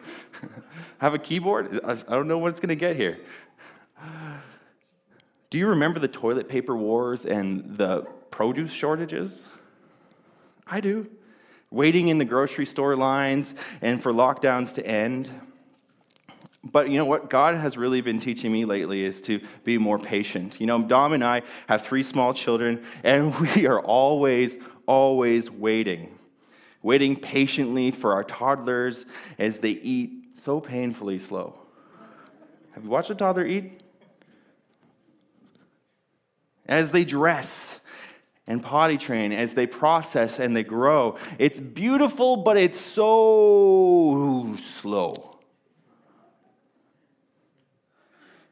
have 0.99 1.13
a 1.13 1.19
keyboard? 1.19 1.81
I 1.85 1.95
don't 1.95 2.29
know 2.29 2.39
what 2.39 2.49
it's 2.51 2.61
going 2.61 2.71
to 2.71 2.77
get 2.77 2.97
here. 2.97 3.19
Do 5.51 5.59
you 5.59 5.67
remember 5.67 5.99
the 5.99 6.09
toilet 6.09 6.49
paper 6.49 6.77
wars 6.77 7.27
and 7.27 7.77
the 7.77 8.07
produce 8.31 8.71
shortages? 8.71 9.49
I 10.67 10.81
do. 10.81 11.09
Waiting 11.71 12.09
in 12.09 12.19
the 12.19 12.25
grocery 12.25 12.67
store 12.67 12.97
lines 12.97 13.55
and 13.81 14.03
for 14.03 14.13
lockdowns 14.13 14.75
to 14.75 14.87
end. 14.87 15.31
But 16.71 16.91
you 16.91 16.99
know 16.99 17.05
what 17.05 17.31
God 17.31 17.55
has 17.55 17.77
really 17.77 18.01
been 18.01 18.21
teaching 18.21 18.53
me 18.53 18.65
lately 18.65 19.05
is 19.05 19.21
to 19.23 19.41
be 19.65 19.79
more 19.79 19.99
patient. 19.99 20.61
You 20.61 20.67
know, 20.67 20.83
Dom 20.83 21.13
and 21.13 21.25
I 21.25 21.43
have 21.67 21.83
three 21.83 22.03
small 22.03 22.35
children, 22.35 22.85
and 23.03 23.35
we 23.55 23.67
are 23.67 23.81
always, 23.81 24.59
always 24.87 25.51
waiting. 25.51 26.19
Waiting 26.83 27.17
patiently 27.17 27.91
for 27.91 28.13
our 28.13 28.25
toddlers 28.25 29.07
as 29.39 29.59
they 29.59 29.71
eat 29.71 30.39
so 30.39 30.61
painfully 30.61 31.19
slow. 31.19 31.55
Have 32.73 32.85
you 32.85 32.91
watched 32.91 33.11
a 33.11 33.15
toddler 33.15 33.47
eat? 33.47 33.83
As 36.67 36.93
they 36.93 37.05
dress 37.05 37.81
and 38.47 38.63
potty 38.63 38.99
train, 38.99 39.33
as 39.33 39.55
they 39.55 39.67
process 39.67 40.39
and 40.39 40.55
they 40.55 40.63
grow, 40.63 41.17
it's 41.39 41.59
beautiful, 41.59 42.37
but 42.37 42.57
it's 42.57 42.79
so 42.79 44.57
slow. 44.63 45.38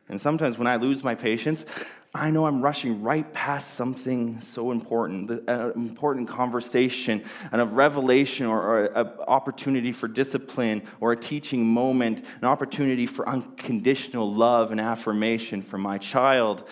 And 0.08 0.20
sometimes 0.20 0.56
when 0.56 0.68
I 0.68 0.76
lose 0.76 1.02
my 1.02 1.14
patience, 1.14 1.66
I 2.14 2.30
know 2.30 2.46
I'm 2.46 2.62
rushing 2.62 3.02
right 3.02 3.30
past 3.34 3.74
something 3.74 4.40
so 4.40 4.70
important, 4.70 5.30
an 5.30 5.48
uh, 5.48 5.72
important 5.74 6.28
conversation, 6.28 7.24
and 7.50 7.60
a 7.60 7.66
revelation 7.66 8.46
or, 8.46 8.86
an 8.86 9.08
opportunity 9.26 9.92
for 9.92 10.08
discipline 10.08 10.82
or 11.00 11.12
a 11.12 11.16
teaching 11.16 11.66
moment, 11.66 12.24
an 12.40 12.44
opportunity 12.44 13.06
for 13.06 13.28
unconditional 13.28 14.32
love 14.32 14.70
and 14.70 14.80
affirmation 14.80 15.60
for 15.60 15.76
my 15.76 15.98
child. 15.98 16.66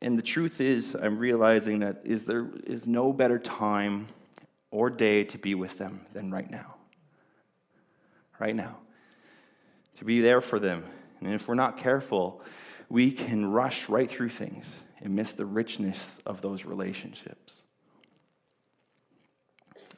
And 0.00 0.18
the 0.18 0.22
truth 0.22 0.60
is, 0.60 0.96
I'm 0.96 1.18
realizing 1.18 1.80
that 1.80 2.00
is 2.04 2.24
there 2.24 2.48
is 2.64 2.86
no 2.86 3.12
better 3.12 3.38
time 3.38 4.08
or 4.70 4.90
day 4.90 5.22
to 5.24 5.38
be 5.38 5.54
with 5.54 5.78
them 5.78 6.06
than 6.14 6.32
right 6.32 6.50
now. 6.50 6.74
Right 8.40 8.56
now. 8.56 8.78
To 9.98 10.04
be 10.04 10.20
there 10.20 10.40
for 10.40 10.58
them 10.58 10.84
and 11.24 11.34
if 11.34 11.48
we're 11.48 11.54
not 11.54 11.78
careful, 11.78 12.42
we 12.88 13.10
can 13.10 13.50
rush 13.50 13.88
right 13.88 14.10
through 14.10 14.30
things 14.30 14.76
and 15.00 15.14
miss 15.14 15.32
the 15.32 15.46
richness 15.46 16.18
of 16.26 16.40
those 16.42 16.64
relationships. 16.64 17.62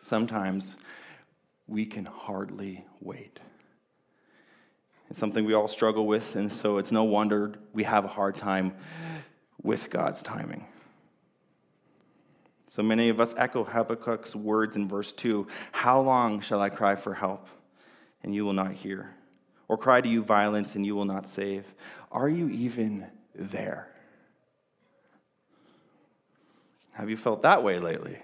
Sometimes 0.03 0.77
we 1.67 1.87
can 1.87 2.05
hardly 2.05 2.85
wait. 3.01 3.41
It's 5.11 5.19
something 5.19 5.45
we 5.45 5.55
all 5.55 5.69
struggle 5.69 6.07
with, 6.07 6.37
and 6.37 6.53
so 6.53 6.79
it's 6.79 6.93
no 6.93 7.05
wonder 7.05 7.55
we 7.73 7.85
have 7.85 8.05
a 8.05 8.09
hard 8.09 8.37
time 8.37 8.75
with 9.63 9.91
God's 9.91 10.23
timing. 10.23 10.67
So 12.69 12.83
many 12.83 13.09
of 13.09 13.21
us 13.21 13.35
echo 13.37 13.65
Habakkuk's 13.65 14.35
words 14.35 14.77
in 14.77 14.89
verse 14.89 15.13
2 15.13 15.47
How 15.73 16.01
long 16.01 16.41
shall 16.41 16.61
I 16.61 16.71
cry 16.71 16.97
for 16.97 17.15
help, 17.15 17.47
and 18.23 18.35
you 18.35 18.45
will 18.45 18.53
not 18.53 18.73
hear? 18.73 19.15
Or 19.69 19.79
cry 19.79 20.01
to 20.01 20.09
you 20.09 20.23
violence 20.23 20.75
and 20.75 20.85
you 20.85 20.95
will 20.95 21.05
not 21.05 21.29
save? 21.29 21.65
Are 22.11 22.29
you 22.29 22.49
even 22.49 23.07
there? 23.35 23.89
Have 26.93 27.11
you 27.11 27.17
felt 27.17 27.43
that 27.43 27.63
way 27.65 27.79
lately? 27.79 28.19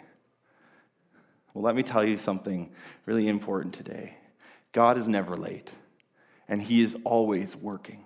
Well, 1.53 1.65
let 1.65 1.75
me 1.75 1.83
tell 1.83 2.05
you 2.05 2.17
something 2.17 2.71
really 3.07 3.27
important 3.27 3.75
today. 3.75 4.17
God 4.73 4.97
is 4.97 5.09
never 5.09 5.37
late, 5.37 5.75
and 6.49 6.63
He 6.63 6.81
is 6.83 6.97
always 7.05 7.57
working. 7.57 8.05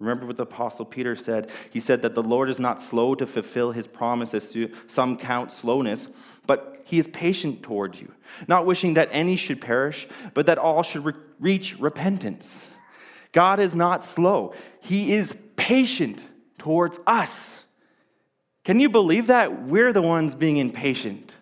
Remember 0.00 0.24
what 0.24 0.38
the 0.38 0.44
Apostle 0.44 0.86
Peter 0.86 1.14
said? 1.14 1.50
He 1.70 1.78
said 1.78 2.00
that 2.02 2.14
the 2.14 2.22
Lord 2.22 2.48
is 2.48 2.58
not 2.58 2.80
slow 2.80 3.14
to 3.14 3.26
fulfill 3.26 3.72
his 3.72 3.86
promises, 3.86 4.56
some 4.86 5.18
count 5.18 5.52
slowness, 5.52 6.08
but 6.46 6.82
he 6.86 6.98
is 6.98 7.06
patient 7.06 7.62
toward 7.62 7.94
you, 7.96 8.10
not 8.48 8.64
wishing 8.64 8.94
that 8.94 9.10
any 9.12 9.36
should 9.36 9.60
perish, 9.60 10.08
but 10.32 10.46
that 10.46 10.56
all 10.56 10.82
should 10.82 11.04
re- 11.04 11.12
reach 11.38 11.78
repentance. 11.78 12.68
God 13.32 13.60
is 13.60 13.76
not 13.76 14.04
slow, 14.04 14.54
he 14.80 15.12
is 15.12 15.34
patient 15.56 16.24
towards 16.58 16.98
us. 17.06 17.66
Can 18.64 18.80
you 18.80 18.88
believe 18.88 19.28
that? 19.28 19.64
We're 19.64 19.92
the 19.92 20.02
ones 20.02 20.34
being 20.34 20.56
impatient. 20.56 21.36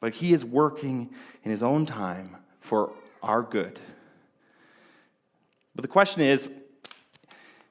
But 0.00 0.14
he 0.14 0.32
is 0.32 0.44
working 0.44 1.10
in 1.42 1.50
his 1.50 1.62
own 1.62 1.86
time 1.86 2.36
for 2.60 2.92
our 3.20 3.42
good. 3.42 3.80
But 5.74 5.82
the 5.82 5.88
question 5.88 6.22
is 6.22 6.50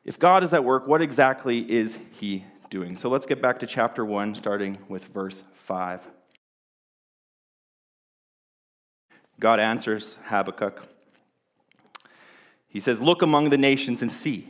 if 0.08 0.18
God 0.18 0.42
is 0.42 0.54
at 0.54 0.64
work, 0.64 0.88
what 0.88 1.02
exactly 1.02 1.70
is 1.70 2.00
he 2.14 2.46
doing? 2.70 2.96
So 2.96 3.10
let's 3.10 3.26
get 3.26 3.42
back 3.42 3.60
to 3.60 3.68
chapter 3.68 4.06
1, 4.06 4.36
starting 4.36 4.78
with 4.88 5.04
verse 5.04 5.44
5. 5.56 6.02
God 9.38 9.60
answers 9.60 10.16
Habakkuk. 10.24 10.88
He 12.70 12.80
says, 12.80 13.02
Look 13.02 13.22
among 13.22 13.50
the 13.50 13.58
nations 13.58 14.02
and 14.02 14.10
see, 14.10 14.48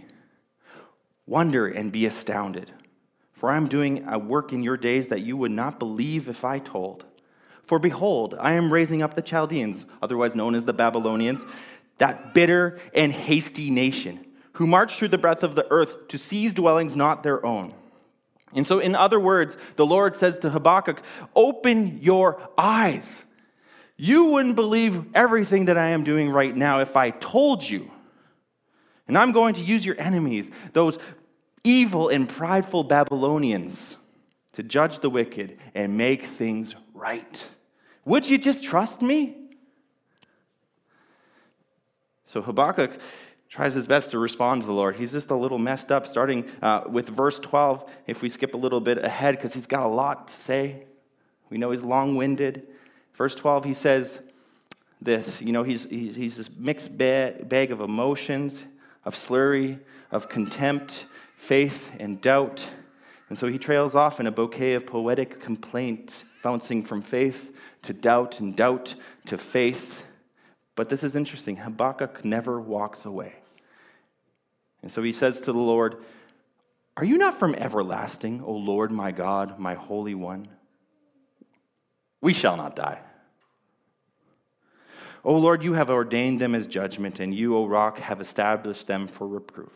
wonder 1.26 1.68
and 1.68 1.92
be 1.92 2.06
astounded. 2.06 2.72
For 3.34 3.50
I 3.50 3.58
am 3.58 3.68
doing 3.68 4.08
a 4.08 4.20
work 4.20 4.54
in 4.54 4.62
your 4.62 4.78
days 4.78 5.08
that 5.08 5.22
you 5.22 5.38
would 5.38 5.52
not 5.52 5.80
believe 5.80 6.30
if 6.30 6.46
I 6.46 6.60
told. 6.60 7.04
For 7.64 7.80
behold, 7.80 8.36
I 8.40 8.54
am 8.54 8.72
raising 8.72 9.02
up 9.02 9.16
the 9.16 9.24
Chaldeans, 9.24 9.86
otherwise 10.04 10.36
known 10.36 10.54
as 10.54 10.66
the 10.66 10.74
Babylonians, 10.74 11.44
that 11.98 12.36
bitter 12.36 12.80
and 12.94 13.12
hasty 13.12 13.72
nation 13.72 14.27
who 14.58 14.66
march 14.66 14.98
through 14.98 15.08
the 15.10 15.20
breadth 15.20 15.44
of 15.44 15.54
the 15.54 15.68
earth 15.70 16.08
to 16.08 16.18
seize 16.18 16.52
dwellings 16.52 16.96
not 16.96 17.22
their 17.22 17.46
own. 17.46 17.72
And 18.56 18.66
so, 18.66 18.80
in 18.80 18.96
other 18.96 19.20
words, 19.20 19.56
the 19.76 19.86
Lord 19.86 20.16
says 20.16 20.40
to 20.40 20.50
Habakkuk, 20.50 21.04
Open 21.36 22.00
your 22.02 22.42
eyes. 22.58 23.24
You 23.98 24.26
wouldn't 24.26 24.56
believe 24.56 25.06
everything 25.14 25.66
that 25.66 25.78
I 25.78 25.90
am 25.90 26.04
doing 26.04 26.32
right 26.32 26.56
now 26.56 26.80
if 26.80 26.96
I 26.96 27.12
told 27.12 27.68
you. 27.68 27.92
And 29.08 29.16
I'm 29.16 29.32
going 29.32 29.54
to 29.56 29.64
use 29.64 29.86
your 29.86 30.00
enemies, 30.00 30.50
those 30.74 30.98
evil 31.64 32.10
and 32.10 32.28
prideful 32.28 32.84
Babylonians, 32.84 33.96
to 34.54 34.64
judge 34.64 35.02
the 35.02 35.10
wicked 35.10 35.60
and 35.76 35.98
make 35.98 36.26
things 36.26 36.74
right. 36.96 37.48
Would 38.06 38.28
you 38.28 38.40
just 38.40 38.64
trust 38.64 39.04
me? 39.04 39.36
So 42.26 42.42
Habakkuk 42.42 43.00
tries 43.50 43.74
his 43.74 43.88
best 43.88 44.12
to 44.12 44.20
respond 44.20 44.62
to 44.62 44.68
the 44.68 44.74
Lord. 44.74 44.96
He's 44.96 45.14
just 45.14 45.32
a 45.32 45.36
little 45.36 45.58
messed 45.58 45.92
up, 45.92 46.06
starting 46.06 46.50
uh, 46.62 46.84
with 46.90 47.10
verse 47.10 47.40
12. 47.40 47.90
If 48.06 48.22
we 48.22 48.30
skip 48.30 48.54
a 48.54 48.58
little 48.58 48.82
bit 48.82 48.98
ahead, 48.98 49.36
because 49.36 49.54
he's 49.54 49.66
got 49.66 49.84
a 49.84 49.88
lot 49.88 50.28
to 50.28 50.34
say. 50.34 50.84
We 51.50 51.58
know 51.58 51.72
he's 51.72 51.84
long 51.84 52.16
winded. 52.16 52.68
Verse 53.14 53.36
12, 53.36 53.66
he 53.66 53.74
says 53.74 54.20
this 55.02 55.42
you 55.42 55.52
know, 55.52 55.64
he's, 55.64 55.86
he's, 55.86 56.16
he's 56.16 56.38
this 56.38 56.50
mixed 56.58 56.98
bag, 56.98 57.48
bag 57.48 57.72
of 57.72 57.82
emotions, 57.82 58.64
of 59.06 59.16
slurry, 59.16 59.80
of 60.12 60.28
contempt, 60.28 61.06
faith, 61.38 61.92
and 62.00 62.20
doubt. 62.20 62.66
And 63.30 63.38
so 63.38 63.48
he 63.48 63.58
trails 63.58 63.96
off 63.96 64.20
in 64.20 64.28
a 64.28 64.32
bouquet 64.32 64.74
of 64.74 64.86
poetic 64.86 65.40
complaint, 65.40 66.24
bouncing 66.44 66.84
from 66.84 67.02
faith 67.02 67.54
to 67.84 67.94
doubt 67.94 68.40
and 68.40 68.56
doubt 68.56 68.96
to 69.26 69.38
faith 69.38 70.07
but 70.78 70.90
this 70.90 71.04
is 71.04 71.16
interesting. 71.16 71.58
Habakkuk 71.58 72.24
never 72.24 72.62
walks 72.62 73.04
away. 73.04 73.34
And 74.84 74.92
so 74.92 75.02
he 75.02 75.12
says 75.12 75.42
to 75.42 75.52
the 75.52 75.58
Lord, 75.58 75.98
Are 76.96 77.04
you 77.04 77.18
not 77.18 77.40
from 77.40 77.56
everlasting, 77.56 78.44
O 78.44 78.54
Lord 78.54 78.92
my 78.92 79.12
God, 79.12 79.58
my 79.60 79.74
Holy 79.74 80.14
One? 80.14 80.48
We 82.22 82.32
shall 82.32 82.56
not 82.56 82.76
die. 82.76 83.00
O 85.24 85.36
Lord, 85.36 85.64
you 85.64 85.74
have 85.74 85.90
ordained 85.90 86.40
them 86.40 86.54
as 86.54 86.68
judgment, 86.68 87.20
and 87.20 87.34
you, 87.34 87.58
O 87.58 87.66
rock, 87.66 87.98
have 87.98 88.22
established 88.22 88.86
them 88.86 89.08
for 89.08 89.28
reproof. 89.28 89.74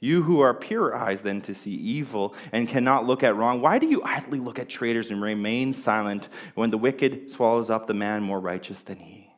You 0.00 0.22
who 0.22 0.40
are 0.40 0.54
pure 0.54 0.96
eyes 0.96 1.20
then 1.20 1.42
to 1.42 1.54
see 1.54 1.74
evil 1.74 2.34
and 2.52 2.66
cannot 2.66 3.06
look 3.06 3.22
at 3.22 3.36
wrong, 3.36 3.60
why 3.60 3.78
do 3.78 3.86
you 3.86 4.02
idly 4.02 4.40
look 4.40 4.58
at 4.58 4.70
traitors 4.70 5.10
and 5.10 5.20
remain 5.20 5.74
silent 5.74 6.30
when 6.54 6.70
the 6.70 6.78
wicked 6.78 7.30
swallows 7.30 7.68
up 7.68 7.86
the 7.86 7.92
man 7.92 8.22
more 8.22 8.40
righteous 8.40 8.82
than 8.82 8.96
he? 8.96 9.29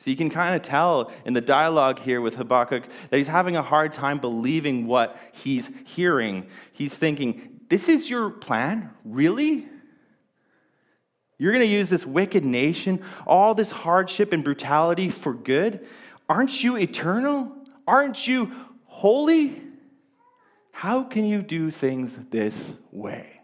So 0.00 0.08
you 0.08 0.16
can 0.16 0.30
kind 0.30 0.54
of 0.54 0.62
tell 0.62 1.12
in 1.26 1.34
the 1.34 1.42
dialogue 1.42 1.98
here 1.98 2.22
with 2.22 2.34
Habakkuk 2.36 2.84
that 3.10 3.16
he's 3.18 3.28
having 3.28 3.56
a 3.56 3.62
hard 3.62 3.92
time 3.92 4.18
believing 4.18 4.86
what 4.86 5.18
he's 5.32 5.68
hearing. 5.84 6.46
He's 6.72 6.96
thinking, 6.96 7.60
This 7.68 7.86
is 7.86 8.08
your 8.08 8.30
plan? 8.30 8.90
Really? 9.04 9.68
You're 11.36 11.52
going 11.52 11.66
to 11.66 11.70
use 11.70 11.90
this 11.90 12.06
wicked 12.06 12.46
nation, 12.46 13.04
all 13.26 13.54
this 13.54 13.70
hardship 13.70 14.32
and 14.32 14.42
brutality 14.42 15.10
for 15.10 15.34
good? 15.34 15.86
Aren't 16.30 16.62
you 16.62 16.78
eternal? 16.78 17.54
Aren't 17.86 18.26
you 18.26 18.52
holy? 18.86 19.60
How 20.72 21.02
can 21.02 21.26
you 21.26 21.42
do 21.42 21.70
things 21.70 22.18
this 22.30 22.72
way? 22.90 23.42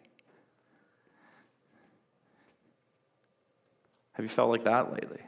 Have 4.12 4.24
you 4.24 4.30
felt 4.30 4.48
like 4.48 4.64
that 4.64 4.90
lately? 4.90 5.20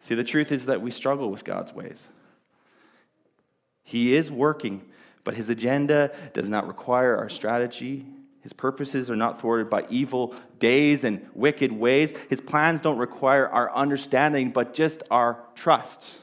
See, 0.00 0.14
the 0.14 0.24
truth 0.24 0.52
is 0.52 0.66
that 0.66 0.80
we 0.80 0.90
struggle 0.90 1.30
with 1.30 1.44
God's 1.44 1.72
ways. 1.72 2.08
He 3.82 4.14
is 4.14 4.30
working, 4.30 4.82
but 5.24 5.34
his 5.34 5.48
agenda 5.48 6.12
does 6.34 6.48
not 6.48 6.68
require 6.68 7.16
our 7.16 7.28
strategy. 7.28 8.06
His 8.40 8.52
purposes 8.52 9.10
are 9.10 9.16
not 9.16 9.40
thwarted 9.40 9.68
by 9.68 9.86
evil 9.90 10.34
days 10.58 11.04
and 11.04 11.26
wicked 11.34 11.72
ways. 11.72 12.12
His 12.28 12.40
plans 12.40 12.80
don't 12.80 12.98
require 12.98 13.48
our 13.48 13.74
understanding, 13.74 14.50
but 14.50 14.74
just 14.74 15.02
our 15.10 15.44
trust. 15.54 16.14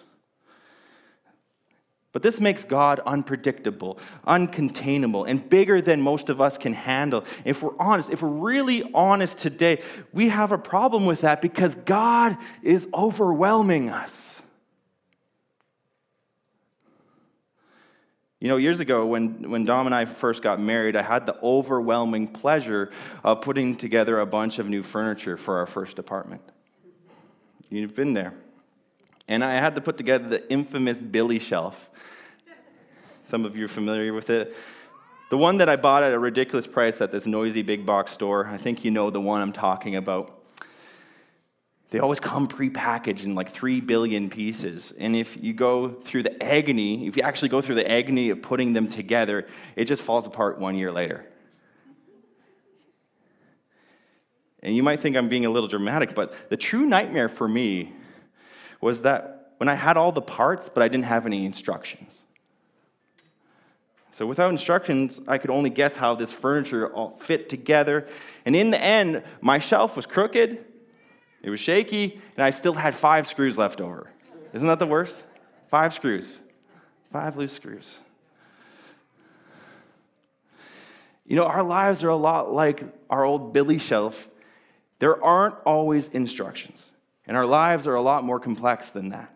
But 2.15 2.21
this 2.21 2.39
makes 2.39 2.63
God 2.63 3.01
unpredictable, 3.05 3.99
uncontainable, 4.25 5.27
and 5.27 5.49
bigger 5.49 5.81
than 5.81 6.01
most 6.01 6.29
of 6.29 6.39
us 6.39 6.57
can 6.57 6.71
handle. 6.71 7.25
If 7.43 7.61
we're 7.61 7.75
honest, 7.77 8.09
if 8.09 8.21
we're 8.21 8.29
really 8.29 8.89
honest 8.93 9.37
today, 9.37 9.81
we 10.13 10.29
have 10.29 10.53
a 10.53 10.57
problem 10.57 11.05
with 11.05 11.19
that 11.21 11.41
because 11.41 11.75
God 11.75 12.37
is 12.63 12.87
overwhelming 12.93 13.89
us. 13.89 14.41
You 18.39 18.47
know, 18.47 18.55
years 18.55 18.79
ago, 18.79 19.05
when, 19.05 19.51
when 19.51 19.65
Dom 19.65 19.85
and 19.85 19.93
I 19.93 20.05
first 20.05 20.41
got 20.41 20.57
married, 20.57 20.95
I 20.95 21.01
had 21.01 21.25
the 21.25 21.37
overwhelming 21.43 22.29
pleasure 22.29 22.91
of 23.25 23.41
putting 23.41 23.75
together 23.75 24.21
a 24.21 24.25
bunch 24.25 24.57
of 24.57 24.69
new 24.69 24.83
furniture 24.83 25.35
for 25.35 25.57
our 25.57 25.65
first 25.65 25.99
apartment. 25.99 26.43
You've 27.69 27.93
been 27.93 28.13
there. 28.13 28.35
And 29.27 29.43
I 29.43 29.53
had 29.53 29.75
to 29.75 29.81
put 29.81 29.97
together 29.97 30.27
the 30.27 30.51
infamous 30.51 31.01
Billy 31.01 31.39
shelf. 31.39 31.89
Some 33.23 33.45
of 33.45 33.55
you 33.55 33.65
are 33.65 33.69
familiar 33.69 34.13
with 34.13 34.29
it. 34.29 34.55
The 35.29 35.37
one 35.37 35.57
that 35.57 35.67
I 35.67 35.75
bought 35.75 36.03
at 36.03 36.13
a 36.13 36.19
ridiculous 36.19 36.67
price 36.67 37.01
at 37.01 37.11
this 37.11 37.25
noisy 37.25 37.63
big 37.63 37.85
box 37.85 38.11
store. 38.11 38.45
I 38.45 38.57
think 38.57 38.85
you 38.85 38.91
know 38.91 39.09
the 39.09 39.21
one 39.21 39.41
I'm 39.41 39.53
talking 39.53 39.95
about. 39.95 40.43
They 41.89 41.99
always 41.99 42.19
come 42.19 42.47
prepackaged 42.47 43.23
in 43.23 43.33
like 43.33 43.51
three 43.51 43.81
billion 43.81 44.29
pieces. 44.29 44.93
And 44.99 45.15
if 45.15 45.41
you 45.41 45.53
go 45.53 45.89
through 45.89 46.23
the 46.23 46.43
agony, 46.43 47.07
if 47.07 47.17
you 47.17 47.23
actually 47.23 47.49
go 47.49 47.61
through 47.61 47.75
the 47.75 47.89
agony 47.89 48.29
of 48.29 48.41
putting 48.41 48.73
them 48.73 48.87
together, 48.87 49.47
it 49.75 49.85
just 49.85 50.03
falls 50.03 50.27
apart 50.27 50.59
one 50.59 50.75
year 50.75 50.91
later. 50.91 51.25
And 54.61 54.75
you 54.75 54.83
might 54.83 54.99
think 54.99 55.15
I'm 55.15 55.29
being 55.29 55.45
a 55.45 55.49
little 55.49 55.69
dramatic, 55.69 56.13
but 56.13 56.49
the 56.49 56.57
true 56.57 56.85
nightmare 56.85 57.29
for 57.29 57.47
me 57.47 57.93
was 58.81 59.01
that 59.01 59.53
when 59.57 59.69
I 59.69 59.75
had 59.75 59.97
all 59.97 60.11
the 60.11 60.21
parts, 60.21 60.69
but 60.69 60.83
I 60.83 60.87
didn't 60.87 61.05
have 61.05 61.25
any 61.25 61.45
instructions. 61.45 62.21
So 64.11 64.25
without 64.25 64.49
instructions, 64.49 65.19
I 65.27 65.37
could 65.37 65.49
only 65.49 65.69
guess 65.69 65.97
how 65.97 66.15
this 66.15 66.31
furniture 66.31 66.87
all 66.93 67.17
fit 67.19 67.49
together. 67.49 68.07
And 68.45 68.55
in 68.55 68.71
the 68.71 68.81
end, 68.81 69.23
my 69.41 69.59
shelf 69.59 69.95
was 69.95 70.05
crooked, 70.05 70.63
it 71.41 71.49
was 71.49 71.59
shaky, 71.59 72.21
and 72.35 72.43
I 72.43 72.51
still 72.51 72.73
had 72.73 72.95
five 72.95 73.27
screws 73.27 73.57
left 73.57 73.81
over. 73.81 74.09
Isn't 74.53 74.67
that 74.67 74.79
the 74.79 74.87
worst? 74.87 75.23
Five 75.67 75.93
screws. 75.93 76.39
Five 77.11 77.35
loose 77.35 77.51
screws. 77.51 77.97
You 81.25 81.35
know, 81.35 81.45
our 81.45 81.63
lives 81.63 82.03
are 82.03 82.09
a 82.09 82.15
lot 82.15 82.53
like 82.53 82.83
our 83.09 83.25
old 83.25 83.51
Billy 83.51 83.77
shelf. 83.77 84.29
There 84.99 85.21
aren't 85.21 85.55
always 85.65 86.07
instructions. 86.07 86.89
And 87.27 87.35
our 87.35 87.45
lives 87.45 87.87
are 87.87 87.95
a 87.95 88.01
lot 88.01 88.23
more 88.23 88.39
complex 88.39 88.89
than 88.89 89.09
that. 89.09 89.35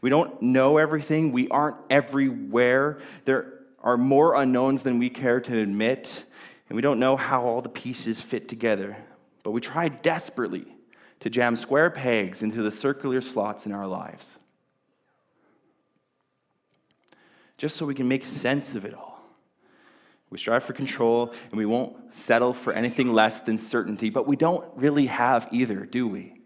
We 0.00 0.10
don't 0.10 0.40
know 0.40 0.78
everything, 0.78 1.32
we 1.32 1.48
aren't 1.48 1.76
everywhere. 1.90 3.00
There 3.24 3.60
are 3.82 3.96
more 3.96 4.34
unknowns 4.34 4.82
than 4.82 4.98
we 4.98 5.10
care 5.10 5.40
to 5.40 5.58
admit, 5.58 6.24
and 6.68 6.76
we 6.76 6.82
don't 6.82 6.98
know 6.98 7.16
how 7.16 7.44
all 7.44 7.62
the 7.62 7.68
pieces 7.68 8.20
fit 8.20 8.48
together. 8.48 8.96
But 9.42 9.52
we 9.52 9.60
try 9.60 9.88
desperately 9.88 10.66
to 11.20 11.30
jam 11.30 11.56
square 11.56 11.90
pegs 11.90 12.42
into 12.42 12.62
the 12.62 12.70
circular 12.70 13.20
slots 13.20 13.66
in 13.66 13.72
our 13.72 13.86
lives, 13.86 14.38
just 17.58 17.76
so 17.76 17.84
we 17.84 17.94
can 17.94 18.08
make 18.08 18.24
sense 18.24 18.74
of 18.74 18.84
it 18.84 18.94
all. 18.94 19.10
We 20.30 20.38
strive 20.38 20.64
for 20.64 20.72
control 20.72 21.34
and 21.50 21.58
we 21.58 21.66
won't 21.66 22.14
settle 22.14 22.54
for 22.54 22.72
anything 22.72 23.12
less 23.12 23.40
than 23.40 23.58
certainty, 23.58 24.10
but 24.10 24.26
we 24.26 24.36
don't 24.36 24.64
really 24.76 25.06
have 25.06 25.48
either, 25.50 25.84
do 25.84 26.06
we? 26.06 26.39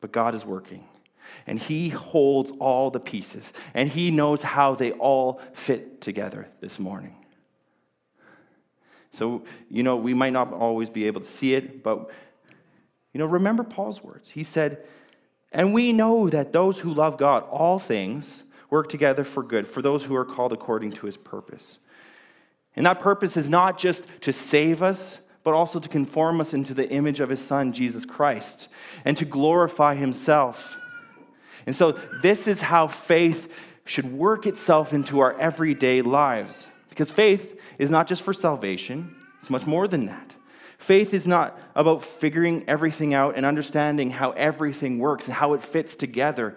But 0.00 0.12
God 0.12 0.34
is 0.34 0.44
working. 0.44 0.84
And 1.46 1.58
He 1.58 1.90
holds 1.90 2.50
all 2.58 2.90
the 2.90 3.00
pieces, 3.00 3.52
and 3.74 3.88
He 3.88 4.10
knows 4.10 4.42
how 4.42 4.74
they 4.74 4.92
all 4.92 5.40
fit 5.52 6.00
together 6.00 6.48
this 6.60 6.78
morning. 6.78 7.14
So, 9.12 9.42
you 9.68 9.82
know, 9.82 9.96
we 9.96 10.14
might 10.14 10.32
not 10.32 10.52
always 10.52 10.90
be 10.90 11.06
able 11.06 11.20
to 11.20 11.26
see 11.26 11.54
it, 11.54 11.82
but, 11.82 12.10
you 13.12 13.18
know, 13.18 13.26
remember 13.26 13.64
Paul's 13.64 14.02
words. 14.02 14.30
He 14.30 14.44
said, 14.44 14.84
And 15.52 15.74
we 15.74 15.92
know 15.92 16.28
that 16.28 16.52
those 16.52 16.78
who 16.78 16.92
love 16.92 17.18
God, 17.18 17.42
all 17.50 17.78
things 17.78 18.44
work 18.70 18.88
together 18.88 19.24
for 19.24 19.42
good, 19.42 19.66
for 19.66 19.82
those 19.82 20.04
who 20.04 20.14
are 20.14 20.24
called 20.24 20.52
according 20.52 20.92
to 20.92 21.06
His 21.06 21.16
purpose. 21.16 21.78
And 22.76 22.86
that 22.86 23.00
purpose 23.00 23.36
is 23.36 23.50
not 23.50 23.78
just 23.78 24.04
to 24.22 24.32
save 24.32 24.82
us, 24.82 25.20
but 25.48 25.54
also 25.54 25.80
to 25.80 25.88
conform 25.88 26.42
us 26.42 26.52
into 26.52 26.74
the 26.74 26.86
image 26.90 27.20
of 27.20 27.30
his 27.30 27.40
son, 27.40 27.72
Jesus 27.72 28.04
Christ, 28.04 28.68
and 29.06 29.16
to 29.16 29.24
glorify 29.24 29.94
himself. 29.94 30.76
And 31.64 31.74
so, 31.74 31.92
this 32.20 32.46
is 32.46 32.60
how 32.60 32.86
faith 32.86 33.50
should 33.86 34.12
work 34.12 34.46
itself 34.46 34.92
into 34.92 35.20
our 35.20 35.40
everyday 35.40 36.02
lives. 36.02 36.66
Because 36.90 37.10
faith 37.10 37.58
is 37.78 37.90
not 37.90 38.06
just 38.06 38.20
for 38.20 38.34
salvation, 38.34 39.16
it's 39.38 39.48
much 39.48 39.64
more 39.64 39.88
than 39.88 40.04
that. 40.04 40.34
Faith 40.76 41.14
is 41.14 41.26
not 41.26 41.58
about 41.74 42.04
figuring 42.04 42.62
everything 42.68 43.14
out 43.14 43.34
and 43.34 43.46
understanding 43.46 44.10
how 44.10 44.32
everything 44.32 44.98
works 44.98 45.28
and 45.28 45.34
how 45.34 45.54
it 45.54 45.62
fits 45.62 45.96
together. 45.96 46.56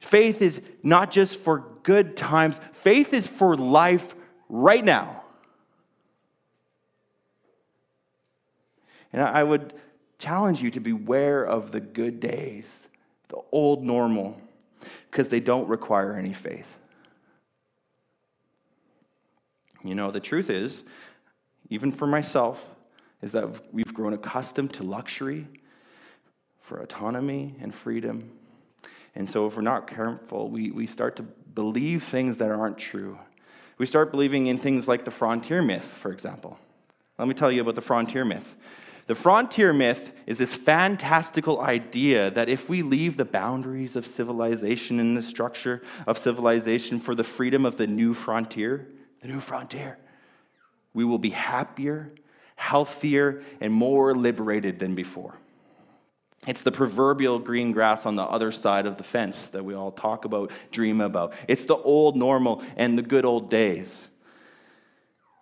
Faith 0.00 0.40
is 0.40 0.62
not 0.82 1.10
just 1.10 1.38
for 1.40 1.66
good 1.82 2.16
times, 2.16 2.58
faith 2.72 3.12
is 3.12 3.26
for 3.26 3.54
life 3.54 4.14
right 4.48 4.82
now. 4.82 5.19
And 9.12 9.22
I 9.22 9.42
would 9.42 9.74
challenge 10.18 10.62
you 10.62 10.70
to 10.72 10.80
beware 10.80 11.44
of 11.44 11.72
the 11.72 11.80
good 11.80 12.20
days, 12.20 12.78
the 13.28 13.40
old 13.52 13.82
normal, 13.82 14.40
because 15.10 15.28
they 15.28 15.40
don't 15.40 15.68
require 15.68 16.14
any 16.14 16.32
faith. 16.32 16.66
You 19.82 19.94
know, 19.94 20.10
the 20.10 20.20
truth 20.20 20.50
is, 20.50 20.84
even 21.70 21.90
for 21.90 22.06
myself, 22.06 22.64
is 23.22 23.32
that 23.32 23.72
we've 23.72 23.92
grown 23.94 24.12
accustomed 24.12 24.74
to 24.74 24.82
luxury, 24.82 25.46
for 26.70 26.80
autonomy 26.80 27.56
and 27.60 27.74
freedom. 27.74 28.30
And 29.16 29.28
so, 29.28 29.46
if 29.48 29.56
we're 29.56 29.62
not 29.62 29.88
careful, 29.88 30.48
we, 30.48 30.70
we 30.70 30.86
start 30.86 31.16
to 31.16 31.24
believe 31.24 32.04
things 32.04 32.36
that 32.36 32.48
aren't 32.48 32.78
true. 32.78 33.18
We 33.76 33.86
start 33.86 34.12
believing 34.12 34.46
in 34.46 34.56
things 34.56 34.86
like 34.86 35.04
the 35.04 35.10
frontier 35.10 35.62
myth, 35.62 35.82
for 35.82 36.12
example. 36.12 36.60
Let 37.18 37.26
me 37.26 37.34
tell 37.34 37.50
you 37.50 37.60
about 37.60 37.74
the 37.74 37.80
frontier 37.80 38.24
myth. 38.24 38.54
The 39.10 39.16
frontier 39.16 39.72
myth 39.72 40.12
is 40.24 40.38
this 40.38 40.54
fantastical 40.54 41.60
idea 41.60 42.30
that 42.30 42.48
if 42.48 42.68
we 42.68 42.82
leave 42.82 43.16
the 43.16 43.24
boundaries 43.24 43.96
of 43.96 44.06
civilization 44.06 45.00
and 45.00 45.16
the 45.16 45.22
structure 45.22 45.82
of 46.06 46.16
civilization 46.16 47.00
for 47.00 47.16
the 47.16 47.24
freedom 47.24 47.66
of 47.66 47.76
the 47.76 47.88
new 47.88 48.14
frontier, 48.14 48.86
the 49.20 49.26
new 49.26 49.40
frontier, 49.40 49.98
we 50.94 51.04
will 51.04 51.18
be 51.18 51.30
happier, 51.30 52.12
healthier, 52.54 53.42
and 53.60 53.72
more 53.72 54.14
liberated 54.14 54.78
than 54.78 54.94
before. 54.94 55.34
It's 56.46 56.62
the 56.62 56.70
proverbial 56.70 57.40
green 57.40 57.72
grass 57.72 58.06
on 58.06 58.14
the 58.14 58.22
other 58.22 58.52
side 58.52 58.86
of 58.86 58.96
the 58.96 59.02
fence 59.02 59.48
that 59.48 59.64
we 59.64 59.74
all 59.74 59.90
talk 59.90 60.24
about, 60.24 60.52
dream 60.70 61.00
about. 61.00 61.32
It's 61.48 61.64
the 61.64 61.74
old 61.74 62.14
normal 62.14 62.62
and 62.76 62.96
the 62.96 63.02
good 63.02 63.24
old 63.24 63.50
days. 63.50 64.04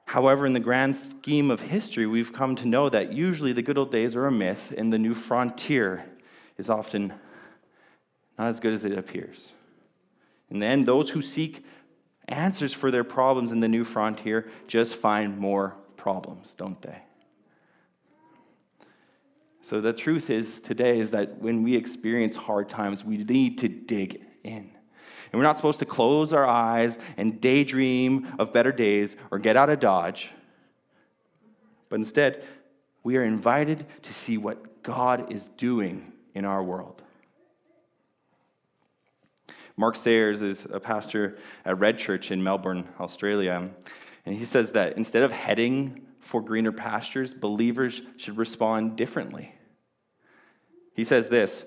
However, 0.08 0.46
in 0.46 0.54
the 0.54 0.60
grand 0.60 0.96
scheme 0.96 1.50
of 1.50 1.60
history, 1.60 2.06
we've 2.06 2.32
come 2.32 2.56
to 2.56 2.66
know 2.66 2.88
that 2.88 3.12
usually 3.12 3.52
the 3.52 3.60
good 3.60 3.76
old 3.76 3.92
days 3.92 4.16
are 4.16 4.24
a 4.24 4.32
myth, 4.32 4.72
and 4.74 4.90
the 4.90 4.98
new 4.98 5.14
frontier 5.14 6.02
is 6.56 6.70
often 6.70 7.12
not 8.38 8.48
as 8.48 8.58
good 8.58 8.72
as 8.72 8.86
it 8.86 8.96
appears. 8.96 9.52
And 10.48 10.62
then 10.62 10.86
those 10.86 11.10
who 11.10 11.20
seek 11.20 11.62
answers 12.26 12.72
for 12.72 12.90
their 12.90 13.04
problems 13.04 13.52
in 13.52 13.60
the 13.60 13.68
new 13.68 13.84
frontier 13.84 14.48
just 14.66 14.94
find 14.94 15.36
more 15.36 15.76
problems, 15.98 16.54
don't 16.54 16.80
they? 16.80 17.02
So 19.60 19.82
the 19.82 19.92
truth 19.92 20.30
is 20.30 20.58
today 20.60 21.00
is 21.00 21.10
that 21.10 21.36
when 21.36 21.62
we 21.62 21.76
experience 21.76 22.34
hard 22.34 22.70
times, 22.70 23.04
we 23.04 23.18
need 23.18 23.58
to 23.58 23.68
dig 23.68 24.24
in. 24.42 24.70
And 25.30 25.38
we're 25.38 25.46
not 25.46 25.56
supposed 25.56 25.80
to 25.80 25.86
close 25.86 26.32
our 26.32 26.46
eyes 26.46 26.98
and 27.16 27.40
daydream 27.40 28.34
of 28.38 28.52
better 28.52 28.72
days 28.72 29.16
or 29.30 29.38
get 29.38 29.56
out 29.56 29.70
of 29.70 29.80
Dodge. 29.80 30.30
But 31.88 31.96
instead, 31.96 32.44
we 33.02 33.16
are 33.16 33.22
invited 33.22 33.86
to 34.02 34.14
see 34.14 34.38
what 34.38 34.82
God 34.82 35.32
is 35.32 35.48
doing 35.48 36.12
in 36.34 36.44
our 36.44 36.62
world. 36.62 37.02
Mark 39.76 39.94
Sayers 39.94 40.42
is 40.42 40.66
a 40.70 40.80
pastor 40.80 41.38
at 41.64 41.78
Red 41.78 41.98
Church 41.98 42.30
in 42.30 42.42
Melbourne, 42.42 42.88
Australia. 42.98 43.70
And 44.26 44.34
he 44.34 44.44
says 44.44 44.72
that 44.72 44.96
instead 44.96 45.22
of 45.22 45.30
heading 45.30 46.06
for 46.18 46.42
greener 46.42 46.72
pastures, 46.72 47.32
believers 47.32 48.02
should 48.16 48.36
respond 48.36 48.96
differently. 48.96 49.54
He 50.94 51.04
says 51.04 51.28
this 51.28 51.64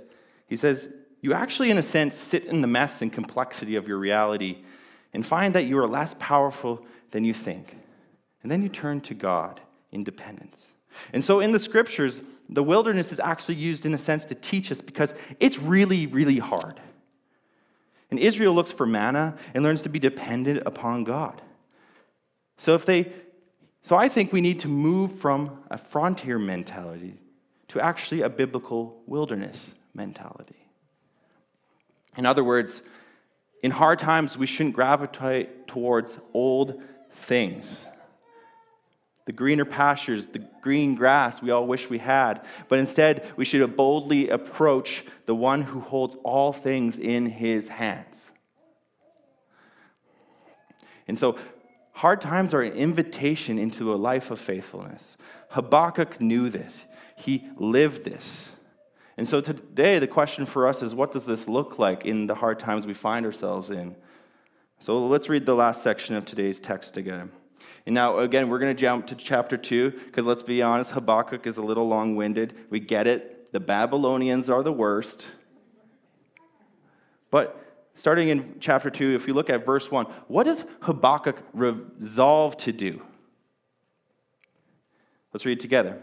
He 0.48 0.58
says, 0.58 0.90
you 1.22 1.34
actually, 1.34 1.70
in 1.70 1.78
a 1.78 1.84
sense, 1.84 2.16
sit 2.16 2.46
in 2.46 2.62
the 2.62 2.68
mess 2.68 3.02
and 3.02 3.14
complexity 3.14 3.76
of 3.76 3.88
your 3.88 3.98
reality 3.98 4.64
and 5.14 5.26
find 5.26 5.56
that 5.56 5.66
you 5.66 5.78
are 5.78 5.88
less 5.88 6.16
powerful 6.20 6.86
than 7.12 7.24
you 7.24 7.34
think. 7.34 7.78
And 8.44 8.52
then 8.52 8.64
you 8.64 8.70
turn 8.70 9.02
to 9.02 9.14
God 9.14 9.62
in 9.92 10.04
dependence. 10.04 10.68
And 11.14 11.24
so 11.24 11.40
in 11.40 11.52
the 11.52 11.60
scriptures, 11.60 12.22
the 12.50 12.64
wilderness 12.64 13.12
is 13.12 13.20
actually 13.20 13.56
used 13.56 13.86
in 13.86 13.94
a 13.94 13.98
sense 13.98 14.26
to 14.26 14.36
teach 14.36 14.72
us 14.72 14.82
because 14.82 15.14
it's 15.40 15.60
really, 15.60 16.08
really 16.08 16.40
hard. 16.40 16.80
And 18.10 18.20
Israel 18.20 18.54
looks 18.54 18.72
for 18.72 18.86
manna 18.86 19.38
and 19.54 19.64
learns 19.64 19.84
to 19.84 19.90
be 19.90 20.00
dependent 20.00 20.64
upon 20.66 21.04
God. 21.04 21.42
So 22.58 22.74
if 22.74 22.86
they 22.86 23.14
so 23.84 23.96
I 23.96 24.10
think 24.10 24.32
we 24.32 24.42
need 24.42 24.60
to 24.60 24.68
move 24.68 25.14
from 25.14 25.60
a 25.72 25.78
frontier 25.78 26.38
mentality 26.38 27.20
to 27.70 27.82
actually 27.82 28.22
a 28.22 28.30
biblical 28.30 29.02
wilderness 29.08 29.74
mentality. 29.94 30.61
In 32.18 32.26
other 32.26 32.44
words, 32.44 32.82
in 33.64 33.72
hard 33.72 34.00
times, 34.00 34.38
we 34.38 34.48
shouldn't 34.48 34.76
gravitate 34.76 35.68
towards 35.68 36.18
old 36.34 36.82
things. 37.14 37.86
The 39.26 39.32
greener 39.32 39.66
pastures, 39.66 40.28
the 40.28 40.46
green 40.62 40.96
grass 40.96 41.42
we 41.42 41.52
all 41.52 41.68
wish 41.68 41.90
we 41.90 42.00
had, 42.00 42.44
but 42.68 42.80
instead 42.80 43.32
we 43.38 43.46
should 43.46 43.78
boldly 43.78 44.30
approach 44.30 45.06
the 45.26 45.36
one 45.36 45.62
who 45.62 45.80
holds 45.80 46.16
all 46.24 46.52
things 46.52 46.98
in 46.98 47.28
his 47.28 47.68
hands. 47.68 48.32
And 51.08 51.18
so, 51.18 51.38
hard 51.94 52.20
times 52.22 52.54
are 52.54 52.62
an 52.62 52.74
invitation 52.74 53.60
into 53.60 53.94
a 53.94 53.96
life 53.96 54.32
of 54.32 54.40
faithfulness. 54.40 55.18
Habakkuk 55.50 56.20
knew 56.20 56.50
this, 56.50 56.86
he 57.16 57.48
lived 57.58 58.04
this. 58.04 58.50
And 59.18 59.28
so 59.28 59.42
today, 59.42 60.00
the 60.00 60.08
question 60.08 60.46
for 60.46 60.68
us 60.68 60.82
is 60.82 60.96
what 60.96 61.12
does 61.12 61.26
this 61.26 61.48
look 61.48 61.78
like 61.78 62.06
in 62.06 62.28
the 62.28 62.36
hard 62.36 62.60
times 62.60 62.86
we 62.86 62.94
find 62.94 63.26
ourselves 63.26 63.70
in? 63.70 63.96
So 64.80 64.98
let's 65.06 65.30
read 65.30 65.46
the 65.46 65.56
last 65.56 65.84
section 65.84 66.16
of 66.16 66.26
today's 66.26 66.60
text 66.60 66.94
together. 66.94 67.30
And 67.86 67.94
now, 67.94 68.20
again, 68.20 68.50
we're 68.50 68.60
going 68.60 68.76
to 68.76 68.80
jump 68.80 69.08
to 69.08 69.16
chapter 69.16 69.58
2, 69.58 69.92
because 69.92 70.26
let's 70.26 70.44
be 70.44 70.62
honest, 70.62 70.92
Habakkuk 70.92 71.46
is 71.46 71.58
a 71.58 71.62
little 71.62 71.88
long 71.88 72.16
winded. 72.16 72.56
We 72.70 72.80
get 72.80 73.08
it. 73.08 73.52
The 73.52 73.60
Babylonians 73.60 74.50
are 74.50 74.64
the 74.64 74.72
worst. 74.72 75.30
But 77.30 77.90
starting 77.96 78.30
in 78.30 78.56
chapter 78.60 78.90
2, 78.90 79.16
if 79.16 79.26
we 79.26 79.34
look 79.34 79.50
at 79.50 79.66
verse 79.66 79.92
1, 79.92 80.06
what 80.28 80.44
does 80.44 80.66
Habakkuk 80.82 81.38
resolve 81.54 82.58
to 82.58 82.72
do? 82.72 83.02
Let's 85.34 85.46
read 85.46 85.60
together. 85.60 86.02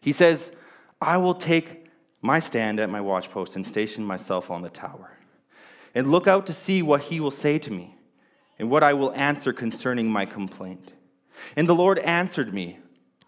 He 0.00 0.12
says, 0.12 0.52
I 1.00 1.16
will 1.18 1.34
take 1.34 1.86
my 2.22 2.38
stand 2.38 2.80
at 2.80 2.90
my 2.90 3.00
watchpost 3.00 3.56
and 3.56 3.66
station 3.66 4.04
myself 4.04 4.50
on 4.50 4.62
the 4.62 4.70
tower, 4.70 5.18
and 5.94 6.10
look 6.10 6.26
out 6.26 6.46
to 6.46 6.52
see 6.52 6.82
what 6.82 7.02
he 7.02 7.20
will 7.20 7.30
say 7.30 7.58
to 7.58 7.70
me, 7.70 7.94
and 8.58 8.70
what 8.70 8.82
I 8.82 8.94
will 8.94 9.12
answer 9.12 9.52
concerning 9.52 10.10
my 10.10 10.24
complaint. 10.24 10.92
And 11.56 11.68
the 11.68 11.74
Lord 11.74 11.98
answered 11.98 12.52
me, 12.54 12.78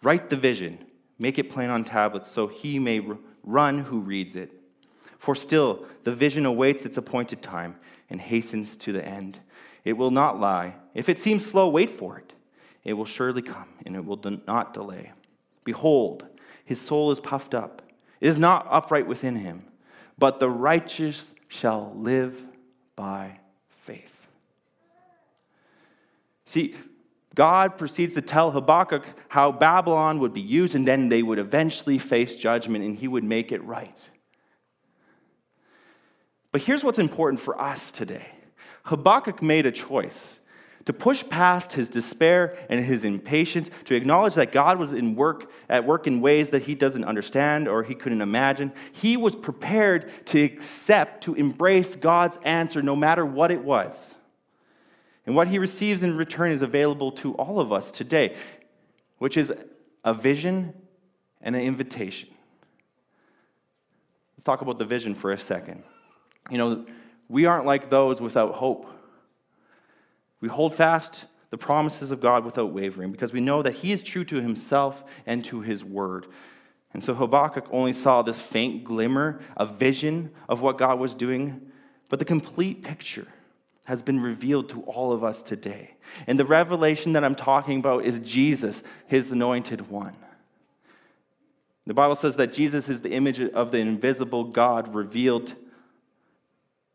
Write 0.03 0.31
the 0.31 0.37
vision, 0.37 0.79
make 1.19 1.39
it 1.39 1.51
plain 1.51 1.71
on 1.71 1.85
tablets, 1.85 2.31
so 2.31 2.47
he 2.47 2.79
may 2.79 3.03
run 3.45 3.79
who 3.79 4.01
reads 4.01 4.37
it. 4.37 4.53
For 5.19 5.35
still, 5.35 5.85
the 6.05 6.15
vision 6.15 6.47
awaits 6.47 6.87
its 6.87 6.97
appointed 6.97 7.43
time 7.43 7.77
and 8.09 8.21
hastens 8.21 8.77
to 8.79 8.93
the 8.93 9.05
end. 9.05 9.41
It 9.85 9.95
will 9.95 10.11
not 10.11 10.39
lie. 10.39 10.77
If 10.95 11.09
it 11.09 11.19
seems 11.19 11.45
slow, 11.45 11.69
wait 11.69 11.91
for 11.91 12.19
it. 12.19 12.33
It 12.85 12.93
will 12.93 13.05
surely 13.05 13.43
come, 13.43 13.69
and 13.85 13.97
it 13.97 14.05
will 14.05 14.21
not 14.47 14.73
delay. 14.73 15.13
Behold, 15.65 16.27
his 16.69 16.79
soul 16.79 17.11
is 17.13 17.19
puffed 17.19 17.55
up. 17.55 17.81
It 18.21 18.29
is 18.29 18.39
not 18.39 18.67
upright 18.69 19.07
within 19.07 19.37
him, 19.37 19.65
but 20.19 20.39
the 20.39 20.51
righteous 20.51 21.33
shall 21.49 21.95
live 21.97 22.45
by 22.95 23.39
faith. 23.87 24.13
See, 26.45 26.75
God 27.35 27.79
proceeds 27.79 28.13
to 28.17 28.21
tell 28.21 28.51
Habakkuk 28.51 29.07
how 29.29 29.51
Babylon 29.51 30.19
would 30.19 30.35
be 30.35 30.43
used 30.43 30.75
and 30.75 30.87
then 30.87 31.09
they 31.09 31.23
would 31.23 31.39
eventually 31.39 31.97
face 31.97 32.35
judgment 32.35 32.85
and 32.85 32.95
he 32.95 33.09
would 33.09 33.25
make 33.25 33.51
it 33.51 33.65
right. 33.65 33.97
But 36.53 36.61
here's 36.61 36.85
what's 36.85 36.99
important 36.99 37.41
for 37.41 37.59
us 37.59 37.91
today 37.91 38.29
Habakkuk 38.83 39.41
made 39.41 39.65
a 39.65 39.73
choice 39.73 40.39
to 40.89 40.93
push 40.95 41.23
past 41.29 41.75
his 41.75 41.91
despair 41.91 42.57
and 42.71 42.83
his 42.83 43.05
impatience, 43.05 43.69
to 43.85 43.95
acknowledge 43.95 44.37
that 44.37 44.53
God 44.53 44.79
was 44.79 44.95
in 44.95 45.17
work, 45.17 45.51
at 45.69 45.85
work 45.85 46.07
in 46.07 46.23
ways 46.23 46.49
that 46.49 46.63
he 46.63 46.75
doesn't 46.75 47.05
understand 47.05 47.69
or 47.69 47.83
he 47.83 47.95
couldn't 47.95 48.23
imagine. 48.23 48.73
He 48.93 49.19
was 49.19 49.37
prepared 49.37 50.11
to 50.29 50.43
accept, 50.43 51.25
to 51.25 51.35
embrace 51.35 51.95
God's 51.95 52.39
answer 52.43 52.81
no 52.81 52.97
matter 52.97 53.27
what 53.27 53.51
it 53.51 53.63
was. 53.63 54.15
And 55.27 55.37
what 55.37 55.49
he 55.49 55.59
receives 55.59 56.03
in 56.03 56.17
return 56.17 56.53
is 56.53 56.63
available 56.63 57.13
to 57.13 57.35
all 57.35 57.61
of 57.61 57.71
us 57.71 57.93
today, 57.93 58.35
which 59.19 59.37
is 59.37 59.53
a 60.07 60.15
vision 60.15 60.73
and 61.43 61.55
an 61.55 61.61
invitation. 61.61 62.31
Let's 64.39 64.45
talk 64.45 64.63
about 64.63 64.79
the 64.79 64.87
vision 64.87 65.15
for 65.15 65.33
a 65.33 65.39
second. 65.39 65.83
You 66.51 66.57
know, 66.57 66.87
we 67.29 67.45
aren't 67.45 67.67
like 67.67 67.91
those 67.91 68.23
without 68.23 68.55
hope. 68.55 68.95
We 70.41 70.49
hold 70.49 70.75
fast 70.75 71.27
the 71.51 71.59
promises 71.59 72.11
of 72.11 72.21
God 72.21 72.45
without 72.45 72.73
wavering 72.73 73.11
because 73.11 73.33
we 73.33 73.41
know 73.41 73.63
that 73.63 73.75
He 73.75 73.93
is 73.93 74.03
true 74.03 74.25
to 74.25 74.41
Himself 74.41 75.05
and 75.27 75.45
to 75.47 75.61
His 75.61 75.85
word. 75.85 76.27
And 76.93 77.03
so 77.03 77.15
Habakkuk 77.15 77.67
only 77.71 77.93
saw 77.93 78.23
this 78.23 78.41
faint 78.41 78.85
glimmer, 78.85 79.41
a 79.57 79.67
vision 79.67 80.31
of 80.49 80.61
what 80.61 80.79
God 80.79 80.99
was 80.99 81.15
doing, 81.15 81.71
but 82.09 82.19
the 82.19 82.25
complete 82.25 82.83
picture 82.83 83.27
has 83.85 84.03
been 84.03 84.21
revealed 84.21 84.69
to 84.69 84.83
all 84.83 85.13
of 85.13 85.25
us 85.25 85.43
today. 85.43 85.95
And 86.27 86.39
the 86.39 86.45
revelation 86.45 87.15
that 87.15 87.25
I'm 87.25 87.35
talking 87.35 87.79
about 87.79 88.05
is 88.05 88.21
Jesus, 88.21 88.83
His 89.07 89.33
anointed 89.33 89.91
one. 89.91 90.17
The 91.87 91.95
Bible 91.95 92.17
says 92.17 92.37
that 92.37 92.53
Jesus 92.53 92.91
is 92.91 93.01
the 93.01 93.13
image 93.13 93.41
of 93.41 93.71
the 93.71 93.79
invisible 93.79 94.45
God 94.45 94.95
revealed 94.95 95.55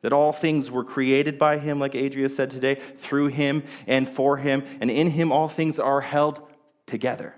that 0.04 0.14
all 0.14 0.34
things 0.34 0.70
were 0.70 0.84
created 0.84 1.40
by 1.40 1.58
him, 1.58 1.80
like 1.80 1.96
Adria 1.96 2.28
said 2.28 2.52
today, 2.52 2.76
through 2.76 3.28
him 3.28 3.64
and 3.88 4.08
for 4.08 4.38
him, 4.38 4.64
and 4.82 4.92
in 4.92 5.10
him 5.10 5.32
all 5.32 5.48
things 5.48 5.80
are 5.80 6.02
held 6.02 6.42
together. 6.86 7.34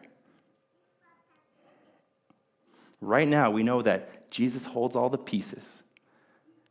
Right 3.00 3.28
now, 3.28 3.52
we 3.52 3.62
know 3.62 3.84
that 3.84 4.32
Jesus 4.32 4.66
holds 4.66 4.96
all 4.96 5.10
the 5.10 5.18
pieces, 5.18 5.84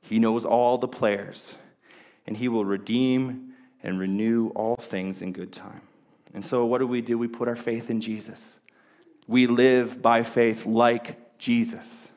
he 0.03 0.19
knows 0.19 0.45
all 0.45 0.77
the 0.79 0.89
players, 0.89 1.55
and 2.27 2.37
he 2.37 2.49
will 2.49 2.65
redeem 2.65 3.53
and 3.83 3.99
renew 3.99 4.49
all 4.49 4.77
things 4.77 5.23
in 5.23 5.33
good 5.33 5.53
time. 5.53 5.83
And 6.35 6.45
so, 6.45 6.67
what 6.67 6.79
do 6.79 6.89
we 6.89 7.03
do? 7.03 7.17
We 7.17 7.29
put 7.29 7.47
our 7.47 7.57
faith 7.57 7.89
in 7.89 8.01
Jesus. 8.01 8.59
We 9.29 9.47
live 9.47 10.03
by 10.03 10.25
faith 10.25 10.67
like 10.67 11.39
Jesus. 11.39 12.09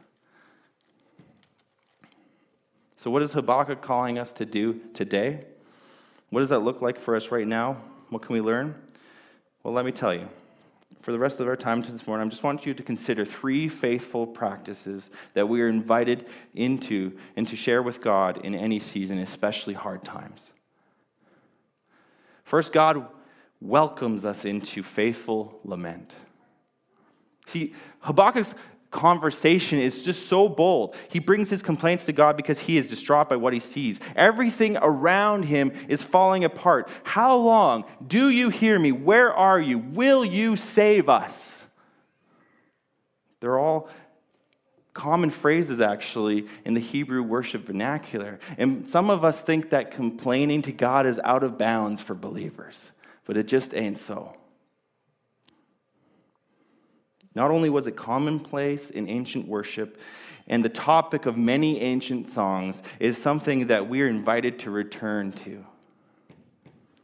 So, 3.07 3.11
what 3.11 3.23
is 3.23 3.31
Habakkuk 3.31 3.81
calling 3.81 4.19
us 4.19 4.33
to 4.33 4.45
do 4.45 4.81
today? 4.93 5.45
What 6.29 6.41
does 6.41 6.49
that 6.49 6.59
look 6.59 6.81
like 6.81 6.99
for 6.99 7.15
us 7.15 7.31
right 7.31 7.47
now? 7.47 7.77
What 8.09 8.21
can 8.21 8.33
we 8.33 8.41
learn? 8.41 8.75
Well, 9.63 9.73
let 9.73 9.85
me 9.85 9.93
tell 9.93 10.13
you. 10.13 10.27
For 11.03 11.13
the 11.13 11.17
rest 11.17 11.39
of 11.39 11.47
our 11.47 11.55
time 11.55 11.81
this 11.83 12.05
morning, 12.05 12.27
I 12.27 12.29
just 12.29 12.43
want 12.43 12.65
you 12.65 12.73
to 12.73 12.83
consider 12.83 13.23
three 13.23 13.69
faithful 13.69 14.27
practices 14.27 15.09
that 15.35 15.47
we 15.47 15.61
are 15.61 15.69
invited 15.69 16.25
into 16.53 17.17
and 17.37 17.47
to 17.47 17.55
share 17.55 17.81
with 17.81 18.01
God 18.01 18.43
in 18.43 18.53
any 18.53 18.81
season, 18.81 19.19
especially 19.19 19.73
hard 19.73 20.03
times. 20.03 20.51
First, 22.43 22.73
God 22.73 23.07
welcomes 23.61 24.25
us 24.25 24.43
into 24.43 24.83
faithful 24.83 25.61
lament. 25.63 26.13
See, 27.45 27.73
Habakkuk's 28.01 28.53
conversation 28.91 29.79
is 29.79 30.05
just 30.05 30.27
so 30.27 30.47
bold. 30.47 30.95
He 31.09 31.19
brings 31.19 31.49
his 31.49 31.61
complaints 31.61 32.05
to 32.05 32.13
God 32.13 32.37
because 32.37 32.59
he 32.59 32.77
is 32.77 32.87
distraught 32.87 33.29
by 33.29 33.35
what 33.35 33.53
he 33.53 33.59
sees. 33.59 33.99
Everything 34.15 34.77
around 34.77 35.43
him 35.43 35.71
is 35.89 36.03
falling 36.03 36.43
apart. 36.43 36.89
How 37.03 37.35
long? 37.35 37.85
Do 38.05 38.29
you 38.29 38.49
hear 38.49 38.79
me? 38.79 38.91
Where 38.91 39.33
are 39.33 39.59
you? 39.59 39.77
Will 39.77 40.23
you 40.23 40.55
save 40.55 41.09
us? 41.09 41.65
They're 43.39 43.59
all 43.59 43.89
common 44.93 45.29
phrases 45.29 45.79
actually 45.79 46.47
in 46.65 46.73
the 46.73 46.79
Hebrew 46.79 47.21
worship 47.21 47.65
vernacular. 47.67 48.39
And 48.57 48.87
some 48.89 49.09
of 49.09 49.23
us 49.23 49.41
think 49.41 49.69
that 49.69 49.91
complaining 49.91 50.63
to 50.63 50.71
God 50.71 51.05
is 51.05 51.19
out 51.23 51.43
of 51.43 51.57
bounds 51.57 52.01
for 52.01 52.15
believers, 52.15 52.91
but 53.25 53.37
it 53.37 53.47
just 53.47 53.75
ain't 53.75 53.97
so. 53.97 54.36
Not 57.37 57.51
only 57.51 57.69
was 57.69 57.85
it 57.85 57.95
commonplace 57.95 58.89
in 58.89 59.07
ancient 59.07 59.47
worship, 59.47 59.99
and 60.47 60.65
the 60.65 60.69
topic 60.69 61.27
of 61.27 61.37
many 61.37 61.79
ancient 61.79 62.27
songs 62.27 62.81
is 62.99 63.15
something 63.15 63.67
that 63.67 63.87
we're 63.87 64.07
invited 64.07 64.57
to 64.61 64.71
return 64.71 65.31
to. 65.33 65.63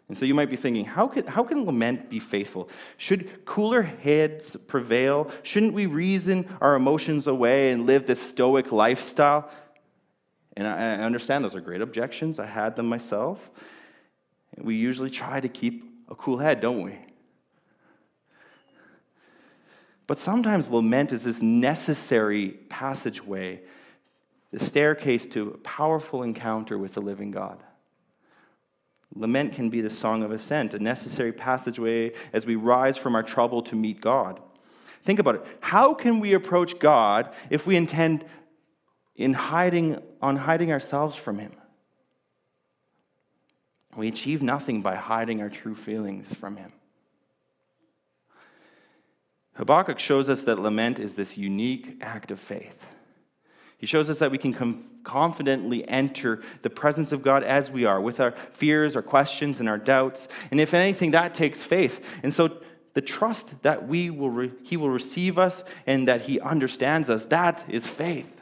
And 0.08 0.18
so 0.18 0.26
you 0.26 0.34
might 0.34 0.50
be 0.50 0.56
thinking, 0.56 0.86
how 0.86 1.08
can, 1.08 1.28
how 1.28 1.44
can 1.44 1.66
lament 1.66 2.10
be 2.10 2.20
faithful? 2.20 2.68
Should 2.98 3.46
cooler 3.46 3.84
heads 3.84 4.56
prevail? 4.56 5.30
Shouldn't 5.44 5.74
we 5.74 5.86
reason 5.86 6.50
our 6.60 6.74
emotions 6.74 7.28
away 7.28 7.70
and 7.70 7.86
live 7.86 8.08
this 8.08 8.20
stoic 8.20 8.72
lifestyle? 8.72 9.52
And 10.58 10.66
I 10.66 10.96
understand 10.96 11.44
those 11.44 11.56
are 11.56 11.62
great 11.62 11.82
objections. 11.82 12.40
I 12.40 12.48
had 12.48 12.76
them 12.76 12.88
myself. 12.88 13.52
We 14.58 14.78
usually 14.78 15.12
try 15.12 15.40
to 15.40 15.48
keep 15.48 15.84
a 16.10 16.16
cool 16.16 16.40
head, 16.40 16.60
don't 16.60 16.82
we? 16.82 16.98
But 20.06 20.18
sometimes 20.18 20.70
lament 20.70 21.12
is 21.14 21.24
this 21.24 21.42
necessary 21.42 22.52
passageway, 22.70 23.62
the 24.52 24.60
staircase 24.60 25.26
to 25.28 25.50
a 25.50 25.58
powerful 25.60 26.24
encounter 26.24 26.78
with 26.78 26.94
the 26.94 27.02
living 27.02 27.32
God. 27.32 27.64
Lament 29.16 29.54
can 29.54 29.70
be 29.70 29.82
the 29.82 29.90
song 29.90 30.24
of 30.24 30.32
ascent, 30.32 30.74
a 30.74 30.80
necessary 30.80 31.32
passageway 31.32 32.12
as 32.34 32.46
we 32.46 32.56
rise 32.56 32.98
from 32.98 33.16
our 33.16 33.24
trouble 33.24 33.62
to 33.64 33.76
meet 33.76 34.02
God. 34.02 34.42
Think 35.04 35.20
about 35.20 35.36
it. 35.36 35.46
How 35.60 35.94
can 35.94 36.20
we 36.20 36.34
approach 36.34 36.80
God 36.80 37.34
if 37.50 37.68
we 37.68 37.76
intend 37.76 38.26
in 39.16 39.34
hiding 39.34 40.02
on 40.22 40.36
hiding 40.38 40.72
ourselves 40.72 41.16
from 41.16 41.38
him? 41.40 41.52
We 43.96 44.08
achieve 44.08 44.42
nothing 44.42 44.82
by 44.82 44.96
hiding 44.96 45.42
our 45.42 45.50
true 45.50 45.76
feelings 45.76 46.34
from 46.34 46.58
him. 46.58 46.72
Habakkuk 49.56 50.00
shows 50.00 50.30
us 50.30 50.44
that 50.44 50.60
lament 50.60 51.00
is 51.00 51.16
this 51.16 51.38
unique 51.38 51.98
act 52.02 52.32
of 52.32 52.40
faith. 52.40 52.88
He 53.78 53.86
shows 53.86 54.10
us 54.10 54.20
that 54.20 54.32
we 54.32 54.38
can 54.38 54.54
confidently 55.04 55.88
enter 55.88 56.42
the 56.62 56.70
presence 56.70 57.12
of 57.12 57.22
God 57.22 57.44
as 57.44 57.70
we 57.70 57.86
are, 57.86 58.00
with 58.00 58.20
our 58.20 58.32
fears, 58.54 58.96
our 58.96 59.02
questions, 59.02 59.60
and 59.60 59.68
our 59.68 59.78
doubts. 59.78 60.28
And 60.52 60.60
if 60.60 60.74
anything, 60.74 61.12
that 61.12 61.34
takes 61.34 61.62
faith. 61.62 62.04
And 62.24 62.34
so 62.34 62.62
the 62.94 63.02
trust 63.02 63.62
that 63.64 63.88
we 63.88 64.10
will 64.10 64.30
re- 64.30 64.52
He 64.64 64.78
will 64.78 64.90
receive 64.90 65.38
us 65.38 65.64
and 65.86 66.08
that 66.08 66.22
He 66.22 66.40
understands 66.40 67.10
us, 67.10 67.26
that 67.26 67.64
is 67.68 67.88
faith. 67.88 68.40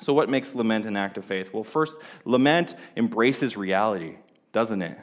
So, 0.00 0.12
what 0.12 0.28
makes 0.28 0.54
lament 0.54 0.86
an 0.86 0.96
act 0.96 1.18
of 1.18 1.24
faith? 1.24 1.52
Well, 1.52 1.64
first, 1.64 1.96
lament 2.24 2.74
embraces 2.96 3.56
reality, 3.56 4.16
doesn't 4.52 4.82
it? 4.82 4.98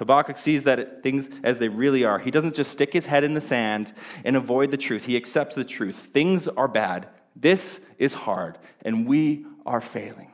Habakkuk 0.00 0.38
sees 0.38 0.64
that 0.64 1.02
things 1.02 1.28
as 1.42 1.58
they 1.58 1.68
really 1.68 2.04
are. 2.04 2.18
He 2.18 2.30
doesn't 2.30 2.54
just 2.54 2.72
stick 2.72 2.90
his 2.90 3.04
head 3.04 3.22
in 3.22 3.34
the 3.34 3.40
sand 3.40 3.92
and 4.24 4.34
avoid 4.34 4.70
the 4.70 4.78
truth. 4.78 5.04
He 5.04 5.14
accepts 5.14 5.54
the 5.54 5.62
truth. 5.62 5.94
Things 5.96 6.48
are 6.48 6.68
bad. 6.68 7.06
This 7.36 7.82
is 7.98 8.14
hard, 8.14 8.56
and 8.82 9.06
we 9.06 9.44
are 9.66 9.82
failing. 9.82 10.32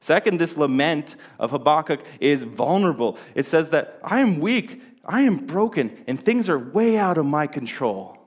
Second, 0.00 0.40
this 0.40 0.56
lament 0.56 1.14
of 1.38 1.52
Habakkuk 1.52 2.04
is 2.18 2.42
vulnerable. 2.42 3.16
It 3.36 3.46
says 3.46 3.70
that 3.70 4.00
I 4.02 4.18
am 4.18 4.40
weak, 4.40 4.82
I 5.04 5.22
am 5.22 5.46
broken, 5.46 6.02
and 6.08 6.20
things 6.20 6.48
are 6.48 6.58
way 6.58 6.98
out 6.98 7.16
of 7.16 7.26
my 7.26 7.46
control. 7.46 8.18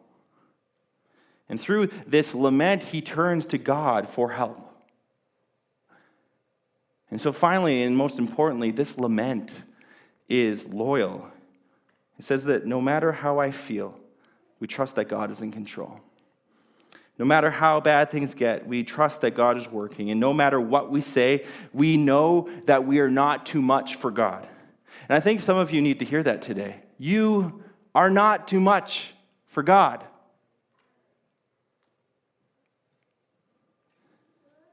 And 1.49 1.59
through 1.59 1.89
this 2.07 2.33
lament, 2.33 2.83
he 2.83 3.01
turns 3.01 3.47
to 3.47 3.57
God 3.57 4.07
for 4.07 4.31
help. 4.31 4.61
And 7.11 7.19
so, 7.19 7.33
finally, 7.33 7.83
and 7.83 7.97
most 7.97 8.17
importantly, 8.17 8.71
this 8.71 8.97
lament 8.97 9.61
is 10.29 10.67
loyal. 10.67 11.27
It 12.17 12.25
says 12.25 12.45
that 12.45 12.65
no 12.65 12.79
matter 12.79 13.11
how 13.11 13.39
I 13.39 13.51
feel, 13.51 13.99
we 14.59 14.67
trust 14.67 14.95
that 14.95 15.05
God 15.09 15.31
is 15.31 15.41
in 15.41 15.51
control. 15.51 15.99
No 17.17 17.25
matter 17.25 17.51
how 17.51 17.79
bad 17.79 18.09
things 18.09 18.33
get, 18.33 18.67
we 18.67 18.83
trust 18.83 19.21
that 19.21 19.35
God 19.35 19.57
is 19.57 19.67
working. 19.67 20.09
And 20.09 20.19
no 20.19 20.33
matter 20.33 20.59
what 20.59 20.89
we 20.89 21.01
say, 21.01 21.45
we 21.71 21.95
know 21.95 22.49
that 22.65 22.85
we 22.85 22.99
are 22.99 23.09
not 23.09 23.45
too 23.45 23.61
much 23.61 23.95
for 23.95 24.09
God. 24.09 24.47
And 25.07 25.15
I 25.15 25.19
think 25.19 25.41
some 25.41 25.57
of 25.57 25.71
you 25.71 25.81
need 25.81 25.99
to 25.99 26.05
hear 26.05 26.23
that 26.23 26.41
today. 26.41 26.77
You 26.97 27.63
are 27.93 28.09
not 28.09 28.47
too 28.47 28.59
much 28.59 29.13
for 29.47 29.61
God. 29.61 30.03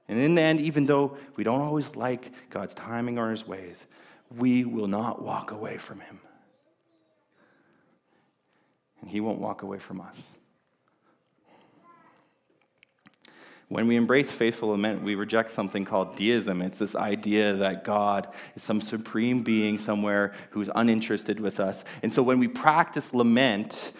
And 0.09 0.19
in 0.19 0.35
the 0.35 0.43
end, 0.43 0.61
even 0.61 0.87
though 0.87 1.17
we 1.37 1.45
don't 1.45 1.61
always 1.61 1.95
like 1.95 2.33
God's 2.51 2.75
timing 2.75 3.19
or 3.19 3.31
his 3.31 3.47
ways, 3.47 3.87
we 4.37 4.65
will 4.65 4.89
not 4.89 5.23
walk 5.23 5.51
away 5.51 5.79
from 5.79 6.01
him. 6.01 6.21
And 9.01 9.11
he 9.11 9.21
won't 9.21 9.39
walk 9.39 9.63
away 9.63 9.79
from 9.79 10.01
us. 10.01 10.21
When 13.69 13.87
we 13.87 13.95
embrace 13.95 14.33
faithful 14.33 14.71
lament, 14.71 15.05
we 15.05 15.15
reject 15.15 15.53
something 15.53 15.85
called 15.85 16.17
deism. 16.17 16.61
It's 16.61 16.79
this 16.79 16.97
idea 16.97 17.55
that 17.55 17.85
God 17.85 18.27
is 18.57 18.65
some 18.65 18.81
supreme 18.81 19.45
being 19.45 19.79
somewhere 19.79 20.35
who's 20.51 20.69
uninterested 20.75 21.39
with 21.39 21.61
us. 21.61 21.85
And 22.03 22.13
so 22.13 22.21
when 22.21 22.41
we 22.41 22.49
practice 22.49 23.15
lament, 23.15 23.93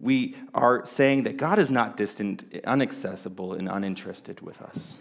we 0.00 0.34
are 0.52 0.84
saying 0.84 1.22
that 1.24 1.36
God 1.36 1.60
is 1.60 1.70
not 1.70 1.96
distant, 1.96 2.42
inaccessible, 2.52 3.52
and 3.52 3.68
uninterested 3.68 4.40
with 4.40 4.60
us. 4.60 4.94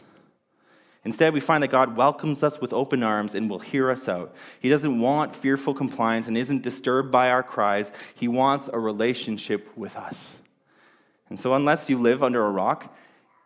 Instead, 1.04 1.34
we 1.34 1.40
find 1.40 1.64
that 1.64 1.70
God 1.70 1.98
welcomes 1.98 2.44
us 2.44 2.62
with 2.62 2.74
open 2.74 3.02
arms 3.02 3.34
and 3.34 3.50
will 3.50 3.60
hear 3.60 3.90
us 3.90 4.08
out. 4.08 4.36
He 4.60 4.70
doesn't 4.70 5.00
want 5.00 5.36
fearful 5.36 5.74
compliance 5.74 6.28
and 6.28 6.38
isn't 6.38 6.62
disturbed 6.62 7.12
by 7.12 7.32
our 7.32 7.42
cries. 7.42 7.92
He 8.14 8.28
wants 8.28 8.70
a 8.72 8.78
relationship 8.78 9.76
with 9.76 9.96
us. 9.96 10.40
And 11.30 11.40
so, 11.40 11.54
unless 11.54 11.90
you 11.90 11.98
live 11.98 12.22
under 12.22 12.46
a 12.46 12.52
rock 12.52 12.96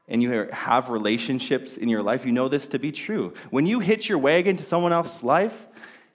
and 0.10 0.22
you 0.22 0.50
have 0.52 0.90
relationships 0.90 1.78
in 1.78 1.88
your 1.88 2.04
life, 2.04 2.26
you 2.26 2.32
know 2.34 2.50
this 2.50 2.68
to 2.70 2.80
be 2.80 2.92
true. 2.92 3.34
When 3.52 3.66
you 3.66 3.80
hitch 3.80 4.10
your 4.10 4.18
wagon 4.18 4.58
to 4.58 4.64
someone 4.64 4.92
else's 4.92 5.24
life, 5.24 5.68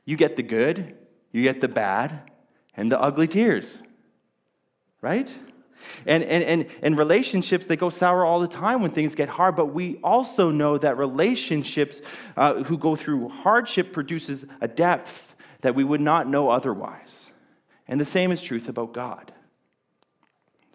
you 0.04 0.16
get 0.16 0.36
the 0.36 0.42
good, 0.42 0.96
you 1.32 1.42
get 1.42 1.60
the 1.60 1.68
bad, 1.68 2.30
and 2.76 2.92
the 2.92 3.00
ugly 3.00 3.28
tears. 3.28 3.78
Right? 5.00 5.34
And, 6.06 6.22
and, 6.22 6.44
and, 6.44 6.66
and 6.82 6.98
relationships, 6.98 7.66
they 7.66 7.76
go 7.76 7.90
sour 7.90 8.24
all 8.24 8.40
the 8.40 8.48
time 8.48 8.82
when 8.82 8.90
things 8.90 9.14
get 9.14 9.28
hard, 9.28 9.56
but 9.56 9.66
we 9.66 9.98
also 10.02 10.50
know 10.50 10.78
that 10.78 10.96
relationships 10.96 12.00
uh, 12.36 12.62
who 12.64 12.78
go 12.78 12.96
through 12.96 13.28
hardship 13.28 13.92
produces 13.92 14.44
a 14.60 14.68
depth 14.68 15.34
that 15.60 15.74
we 15.74 15.84
would 15.84 16.00
not 16.00 16.28
know 16.28 16.48
otherwise. 16.48 17.30
And 17.88 18.00
the 18.00 18.04
same 18.04 18.32
is 18.32 18.40
true 18.40 18.60
about 18.68 18.92
God. 18.92 19.32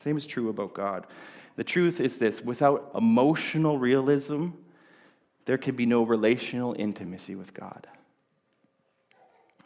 Same 0.04 0.18
is 0.18 0.28
true 0.28 0.50
about 0.50 0.74
God. 0.74 1.08
The 1.56 1.64
truth 1.64 2.00
is 2.00 2.18
this 2.18 2.42
without 2.42 2.92
emotional 2.94 3.80
realism, 3.80 4.50
there 5.46 5.58
can 5.58 5.76
be 5.76 5.86
no 5.86 6.04
relational 6.04 6.76
intimacy 6.78 7.36
with 7.36 7.54
God. 7.54 7.88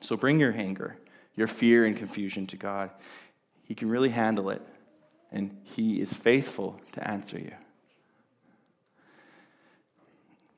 So 0.01 0.15
bring 0.15 0.39
your 0.39 0.53
anger, 0.53 0.97
your 1.35 1.47
fear, 1.47 1.85
and 1.85 1.97
confusion 1.97 2.47
to 2.47 2.57
God. 2.57 2.91
He 3.63 3.75
can 3.75 3.89
really 3.89 4.09
handle 4.09 4.49
it 4.49 4.61
and 5.31 5.57
He 5.63 6.01
is 6.01 6.13
faithful 6.13 6.79
to 6.93 7.07
answer 7.07 7.37
you. 7.37 7.53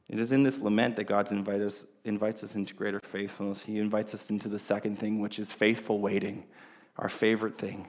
It 0.09 0.19
is 0.19 0.33
in 0.33 0.43
this 0.43 0.59
lament 0.59 0.97
that 0.97 1.05
God 1.05 1.31
invite 1.31 1.61
us, 1.61 1.85
invites 2.03 2.43
us 2.43 2.55
into 2.55 2.73
greater 2.73 2.99
faithfulness. 2.99 3.61
He 3.61 3.79
invites 3.79 4.13
us 4.13 4.29
into 4.29 4.49
the 4.49 4.59
second 4.59 4.97
thing, 4.97 5.21
which 5.21 5.39
is 5.39 5.53
faithful 5.53 5.99
waiting, 5.99 6.43
our 6.97 7.07
favorite 7.07 7.57
thing. 7.57 7.87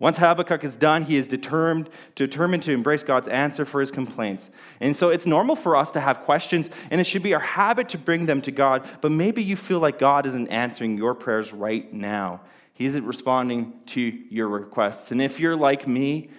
Once 0.00 0.18
Habakkuk 0.18 0.62
is 0.62 0.76
done, 0.76 1.02
he 1.02 1.16
is 1.16 1.26
determined, 1.26 1.90
determined 2.14 2.62
to 2.64 2.72
embrace 2.72 3.02
God's 3.02 3.26
answer 3.28 3.64
for 3.64 3.80
his 3.80 3.90
complaints. 3.90 4.48
And 4.80 4.94
so 4.94 5.08
it's 5.08 5.26
normal 5.26 5.56
for 5.56 5.74
us 5.74 5.90
to 5.92 6.00
have 6.00 6.20
questions, 6.20 6.70
and 6.90 7.00
it 7.00 7.04
should 7.04 7.22
be 7.22 7.34
our 7.34 7.40
habit 7.40 7.88
to 7.90 7.98
bring 7.98 8.26
them 8.26 8.40
to 8.42 8.52
God. 8.52 8.86
But 9.00 9.10
maybe 9.10 9.42
you 9.42 9.56
feel 9.56 9.80
like 9.80 9.98
God 9.98 10.24
isn't 10.26 10.48
answering 10.48 10.96
your 10.96 11.14
prayers 11.14 11.52
right 11.52 11.92
now. 11.92 12.42
He 12.78 12.86
isn't 12.86 13.04
responding 13.04 13.72
to 13.86 14.00
your 14.00 14.46
requests. 14.46 15.10
And 15.10 15.20
if 15.20 15.40
you're 15.40 15.56
like 15.56 15.88
me, 15.88 16.30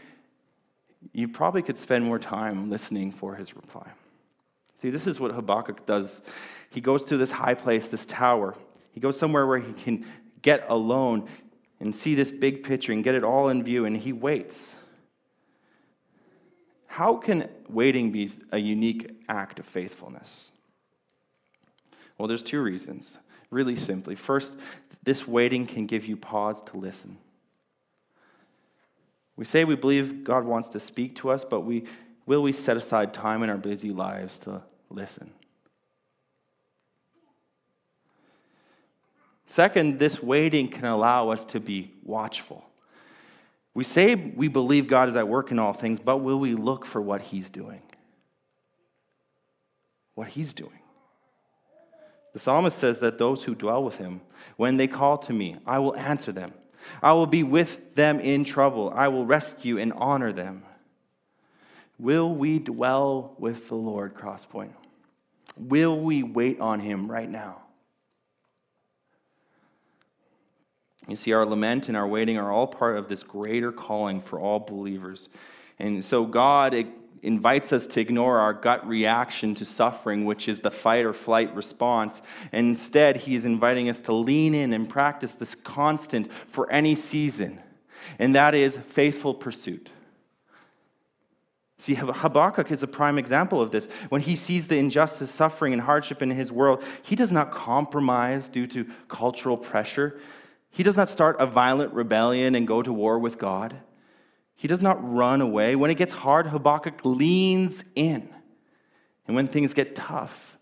you 1.12 1.28
probably 1.28 1.62
could 1.62 1.78
spend 1.78 2.06
more 2.06 2.18
time 2.18 2.70
listening 2.70 3.12
for 3.12 3.36
his 3.36 3.58
reply. 3.58 3.86
See, 4.78 4.90
this 4.90 5.06
is 5.06 5.20
what 5.20 5.32
Habakkuk 5.32 5.86
does. 5.86 6.22
He 6.70 6.80
goes 6.80 7.04
to 7.04 7.18
this 7.18 7.30
high 7.30 7.56
place, 7.56 7.90
this 7.90 8.06
tower. 8.06 8.56
He 8.94 9.02
goes 9.02 9.20
somewhere 9.20 9.46
where 9.46 9.60
he 9.60 9.74
can 9.74 10.06
get 10.42 10.64
alone 10.70 11.28
and 11.82 11.94
see 11.94 12.16
this 12.16 12.32
big 12.32 12.64
picture 12.64 12.94
and 12.94 13.04
get 13.04 13.16
it 13.16 13.26
all 13.26 13.50
in 13.50 13.62
view, 13.62 13.84
and 13.84 13.98
he 13.98 14.14
waits. 14.14 14.74
How 16.88 17.18
can 17.18 17.50
waiting 17.68 18.14
be 18.14 18.32
a 18.54 18.58
unique 18.58 19.12
act 19.28 19.60
of 19.60 19.66
faithfulness? 19.66 20.52
Well, 22.18 22.30
there's 22.30 22.44
two 22.44 22.62
reasons, 22.62 23.20
really 23.50 23.76
simply. 23.76 24.16
First, 24.16 24.54
this 25.04 25.28
waiting 25.28 25.66
can 25.66 25.86
give 25.86 26.06
you 26.06 26.18
pause 26.18 26.62
to 26.64 26.78
listen. 26.78 27.18
We 29.36 29.46
say 29.46 29.64
we 29.64 29.76
believe 29.76 30.24
God 30.24 30.44
wants 30.44 30.70
to 30.70 30.80
speak 30.80 31.16
to 31.18 31.30
us, 31.30 31.46
but 31.46 31.62
we, 31.62 31.86
will 32.26 32.44
we 32.44 32.52
set 32.52 32.78
aside 32.78 33.14
time 33.14 33.42
in 33.42 33.50
our 33.50 33.58
busy 33.58 33.92
lives 33.92 34.38
to 34.40 34.62
listen? 34.90 35.32
Second, 39.48 39.98
this 39.98 40.22
waiting 40.22 40.68
can 40.68 40.86
allow 40.86 41.30
us 41.30 41.44
to 41.46 41.60
be 41.60 41.92
watchful. 42.04 42.64
We 43.74 43.84
say 43.84 44.14
we 44.16 44.48
believe 44.48 44.88
God 44.88 45.10
is 45.10 45.16
at 45.16 45.28
work 45.28 45.52
in 45.52 45.58
all 45.58 45.74
things, 45.74 46.00
but 46.00 46.18
will 46.18 46.40
we 46.40 46.54
look 46.54 46.86
for 46.86 47.02
what 47.02 47.22
He's 47.22 47.50
doing? 47.50 47.82
What 50.16 50.28
He's 50.28 50.54
doing. 50.54 50.79
The 52.34 52.40
psalmist 52.40 52.78
says 52.78 53.00
that 53.00 53.18
those 53.18 53.44
who 53.44 53.56
dwell 53.56 53.84
with 53.84 53.98
him, 53.98 54.22
when 54.58 54.78
they 54.78 54.88
call 54.88 55.18
to 55.20 55.34
me, 55.34 55.58
I 55.66 55.80
will 55.80 55.96
answer 55.96 56.32
them. 56.32 56.54
I 57.02 57.14
will 57.14 57.28
be 57.28 57.44
with 57.44 57.96
them 57.96 58.20
in 58.20 58.44
trouble. 58.44 58.92
I 58.96 59.08
will 59.08 59.26
rescue 59.26 59.78
and 59.78 59.94
honor 59.94 60.32
them. 60.32 60.64
Will 61.98 62.34
we 62.34 62.60
dwell 62.60 63.36
with 63.38 63.68
the 63.68 63.76
Lord, 63.76 64.14
Crosspoint? 64.14 64.72
Will 65.58 66.00
we 66.00 66.24
wait 66.24 66.60
on 66.60 66.80
him 66.80 67.12
right 67.12 67.30
now? 67.30 67.64
You 71.08 71.16
see, 71.16 71.34
our 71.34 71.46
lament 71.46 71.88
and 71.88 71.98
our 71.98 72.08
waiting 72.08 72.38
are 72.38 72.52
all 72.52 72.68
part 72.68 72.98
of 72.98 73.08
this 73.08 73.24
greater 73.24 73.72
calling 73.72 74.22
for 74.22 74.40
all 74.40 74.60
believers. 74.60 75.28
And 75.80 76.06
so 76.06 76.26
God 76.26 76.74
invites 77.22 77.74
us 77.74 77.88
to 77.88 78.00
ignore 78.00 78.40
our 78.40 78.54
gut 78.54 78.88
reaction 78.88 79.56
to 79.56 79.66
suffering, 79.66 80.26
which 80.26 80.48
is 80.48 80.60
the 80.60 80.72
fight 80.72 81.06
or 81.06 81.14
flight 81.14 81.54
response. 81.56 82.22
And 82.52 82.70
instead, 82.70 83.18
He 83.18 83.36
is 83.36 83.46
inviting 83.46 83.90
us 83.90 84.00
to 84.02 84.14
lean 84.14 84.54
in 84.54 84.74
and 84.74 84.88
practice 84.90 85.34
this 85.34 85.56
constant 85.64 86.32
for 86.48 86.72
any 86.72 86.96
season, 86.96 87.60
and 88.18 88.36
that 88.36 88.56
is 88.56 88.78
faithful 88.78 89.34
pursuit. 89.34 89.90
See, 91.80 91.94
Habakkuk 91.94 92.72
is 92.72 92.84
a 92.84 92.88
prime 92.88 93.18
example 93.18 93.62
of 93.62 93.72
this. 93.72 93.88
When 94.10 94.20
he 94.20 94.36
sees 94.36 94.68
the 94.68 94.78
injustice, 94.78 95.32
suffering, 95.32 95.72
and 95.72 95.82
hardship 95.82 96.22
in 96.22 96.30
his 96.30 96.52
world, 96.52 96.84
he 97.04 97.16
does 97.16 97.32
not 97.32 97.52
compromise 97.52 98.50
due 98.50 98.68
to 98.68 98.86
cultural 99.08 99.56
pressure. 99.56 100.20
He 100.72 100.84
does 100.84 100.98
not 100.98 101.08
start 101.08 101.38
a 101.40 101.46
violent 101.46 101.94
rebellion 101.94 102.54
and 102.56 102.68
go 102.68 102.82
to 102.82 102.92
war 102.92 103.18
with 103.18 103.38
God. 103.38 103.78
He 104.60 104.68
does 104.68 104.82
not 104.82 104.98
run 105.02 105.40
away. 105.40 105.78
When 105.78 105.90
it 105.90 105.96
gets 105.96 106.12
hard, 106.12 106.48
Habakkuk 106.48 107.06
leans 107.06 107.86
in. 107.96 108.28
And 109.26 109.34
when 109.34 109.48
things 109.48 109.74
get 109.74 109.96
tough, 109.96 110.58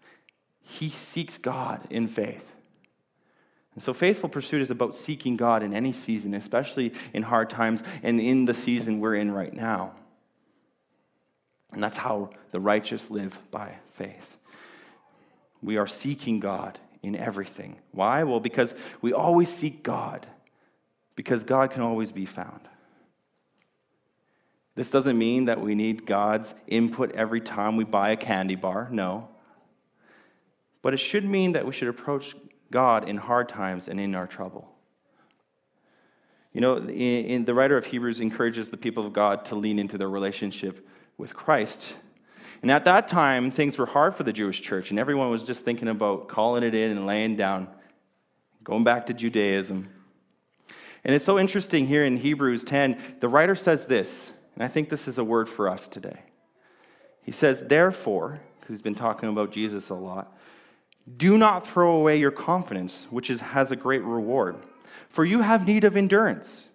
he 0.62 0.90
seeks 0.90 1.40
God 1.40 1.82
in 1.90 2.08
faith. 2.08 2.46
And 3.74 3.84
so, 3.84 3.96
faithful 3.96 4.30
pursuit 4.30 4.62
is 4.62 4.70
about 4.70 4.96
seeking 4.96 5.36
God 5.36 5.64
in 5.64 5.74
any 5.74 5.94
season, 5.94 6.36
especially 6.36 6.94
in 7.12 7.24
hard 7.24 7.50
times 7.50 7.82
and 8.04 8.22
in 8.22 8.46
the 8.46 8.54
season 8.54 9.00
we're 9.00 9.16
in 9.16 9.32
right 9.32 9.52
now. 9.52 9.94
And 11.72 11.82
that's 11.82 11.98
how 11.98 12.30
the 12.52 12.60
righteous 12.60 13.10
live 13.10 13.40
by 13.50 13.78
faith. 13.96 14.38
We 15.64 15.78
are 15.78 15.88
seeking 15.88 16.40
God 16.40 16.78
in 17.02 17.16
everything. 17.16 17.78
Why? 17.94 18.26
Well, 18.26 18.42
because 18.42 18.76
we 19.02 19.12
always 19.12 19.52
seek 19.52 19.82
God, 19.82 20.28
because 21.16 21.42
God 21.42 21.72
can 21.72 21.82
always 21.82 22.12
be 22.12 22.28
found. 22.28 22.62
This 24.78 24.92
doesn't 24.92 25.18
mean 25.18 25.46
that 25.46 25.60
we 25.60 25.74
need 25.74 26.06
God's 26.06 26.54
input 26.68 27.12
every 27.14 27.42
time 27.42 27.78
we 27.78 27.84
buy 27.84 28.12
a 28.12 28.16
candy 28.16 28.54
bar. 28.54 28.88
No. 28.92 29.28
But 30.84 30.94
it 30.94 30.98
should 30.98 31.26
mean 31.26 31.54
that 31.54 31.66
we 31.66 31.74
should 31.74 31.88
approach 31.88 32.36
God 32.70 33.10
in 33.10 33.18
hard 33.18 33.50
times 33.50 33.88
and 33.88 34.00
in 34.00 34.14
our 34.14 34.28
trouble. 34.28 34.70
You 36.54 36.62
know, 36.62 36.78
in, 36.78 36.92
in 36.92 37.46
the 37.46 37.56
writer 37.56 37.76
of 37.76 37.88
Hebrews 37.88 38.20
encourages 38.20 38.70
the 38.70 38.78
people 38.78 39.08
of 39.08 39.14
God 39.14 39.46
to 39.46 39.56
lean 39.56 39.80
into 39.80 39.98
their 39.98 40.12
relationship 40.12 40.88
with 41.18 41.34
Christ. 41.34 41.96
And 42.62 42.70
at 42.70 42.86
that 42.86 43.08
time, 43.08 43.50
things 43.50 43.80
were 43.80 43.88
hard 43.88 44.16
for 44.16 44.24
the 44.24 44.34
Jewish 44.34 44.62
church, 44.62 44.92
and 44.92 45.00
everyone 45.00 45.32
was 45.32 45.44
just 45.44 45.66
thinking 45.66 45.88
about 45.88 46.28
calling 46.28 46.62
it 46.62 46.76
in 46.76 46.92
and 46.92 47.08
laying 47.08 47.36
down, 47.36 47.68
going 48.64 48.84
back 48.84 49.08
to 49.08 49.14
Judaism. 49.16 49.90
And 51.04 51.16
it's 51.16 51.26
so 51.26 51.40
interesting 51.40 51.88
here 51.88 52.06
in 52.06 52.18
Hebrews 52.18 52.64
10, 52.64 53.16
the 53.22 53.28
writer 53.28 53.56
says 53.56 53.88
this 53.88 54.34
and 54.58 54.64
I 54.64 54.68
think 54.70 54.90
this 54.90 55.08
is 55.08 55.20
a 55.20 55.24
word 55.24 55.48
for 55.48 55.70
us 55.70 55.88
today. 55.88 56.18
He 57.22 57.32
says, 57.32 57.62
Therefore, 57.62 58.40
because 58.60 58.74
he's 58.74 58.82
been 58.82 58.96
talking 58.96 59.30
about 59.30 59.52
Jesus 59.52 59.90
a 59.90 59.94
lot, 59.94 60.36
do 61.16 61.38
not 61.38 61.68
throw 61.68 61.92
away 61.92 62.18
your 62.18 62.32
confidence, 62.32 63.06
which 63.12 63.30
is, 63.30 63.40
has 63.40 63.70
a 63.70 63.76
great 63.76 64.02
reward. 64.02 64.56
For 65.10 65.24
you 65.24 65.42
have 65.42 65.68
need 65.68 65.84
of 65.84 65.96
endurance, 65.96 66.70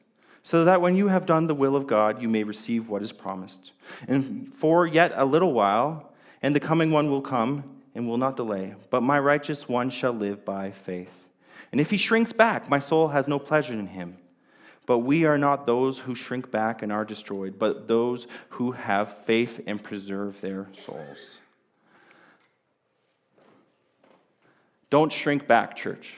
so 0.45 0.65
that 0.65 0.81
when 0.81 0.95
you 0.95 1.09
have 1.09 1.27
done 1.27 1.49
the 1.49 1.57
will 1.57 1.75
of 1.75 1.89
God, 1.89 2.23
you 2.23 2.29
may 2.29 2.45
receive 2.45 2.89
what 2.89 3.03
is 3.03 3.11
promised. 3.11 3.73
And 4.07 4.55
for 4.55 4.87
yet 4.87 5.13
a 5.17 5.25
little 5.25 5.53
while, 5.53 6.13
and 6.41 6.55
the 6.55 6.61
coming 6.61 6.93
one 6.93 7.11
will 7.11 7.21
come 7.21 7.65
and 7.97 8.07
will 8.07 8.17
not 8.17 8.37
delay, 8.37 8.77
but 8.91 9.03
my 9.03 9.19
righteous 9.19 9.69
one 9.69 9.91
shall 9.91 10.13
live 10.13 10.45
by 10.45 10.71
faith. 10.71 11.11
And 11.73 11.81
if 11.81 11.91
he 11.91 11.97
shrinks 11.97 12.33
back, 12.33 12.71
my 12.71 12.79
soul 12.79 13.09
has 13.09 13.27
no 13.27 13.41
pleasure 13.41 13.75
in 13.75 13.89
him. 13.89 14.19
But 14.87 14.99
we 14.99 15.25
are 15.25 15.39
not 15.39 15.67
those 15.67 15.99
who 15.99 16.15
shrink 16.15 16.51
back 16.51 16.83
and 16.83 16.91
are 16.91 17.05
destroyed, 17.05 17.59
but 17.59 17.87
those 17.87 18.27
who 18.51 18.73
have 18.73 19.25
faith 19.25 19.61
and 19.67 19.83
preserve 19.83 20.41
their 20.41 20.69
souls. 20.77 21.39
Don't 24.91 25.13
shrink 25.13 25.47
back, 25.47 25.77
church. 25.77 26.15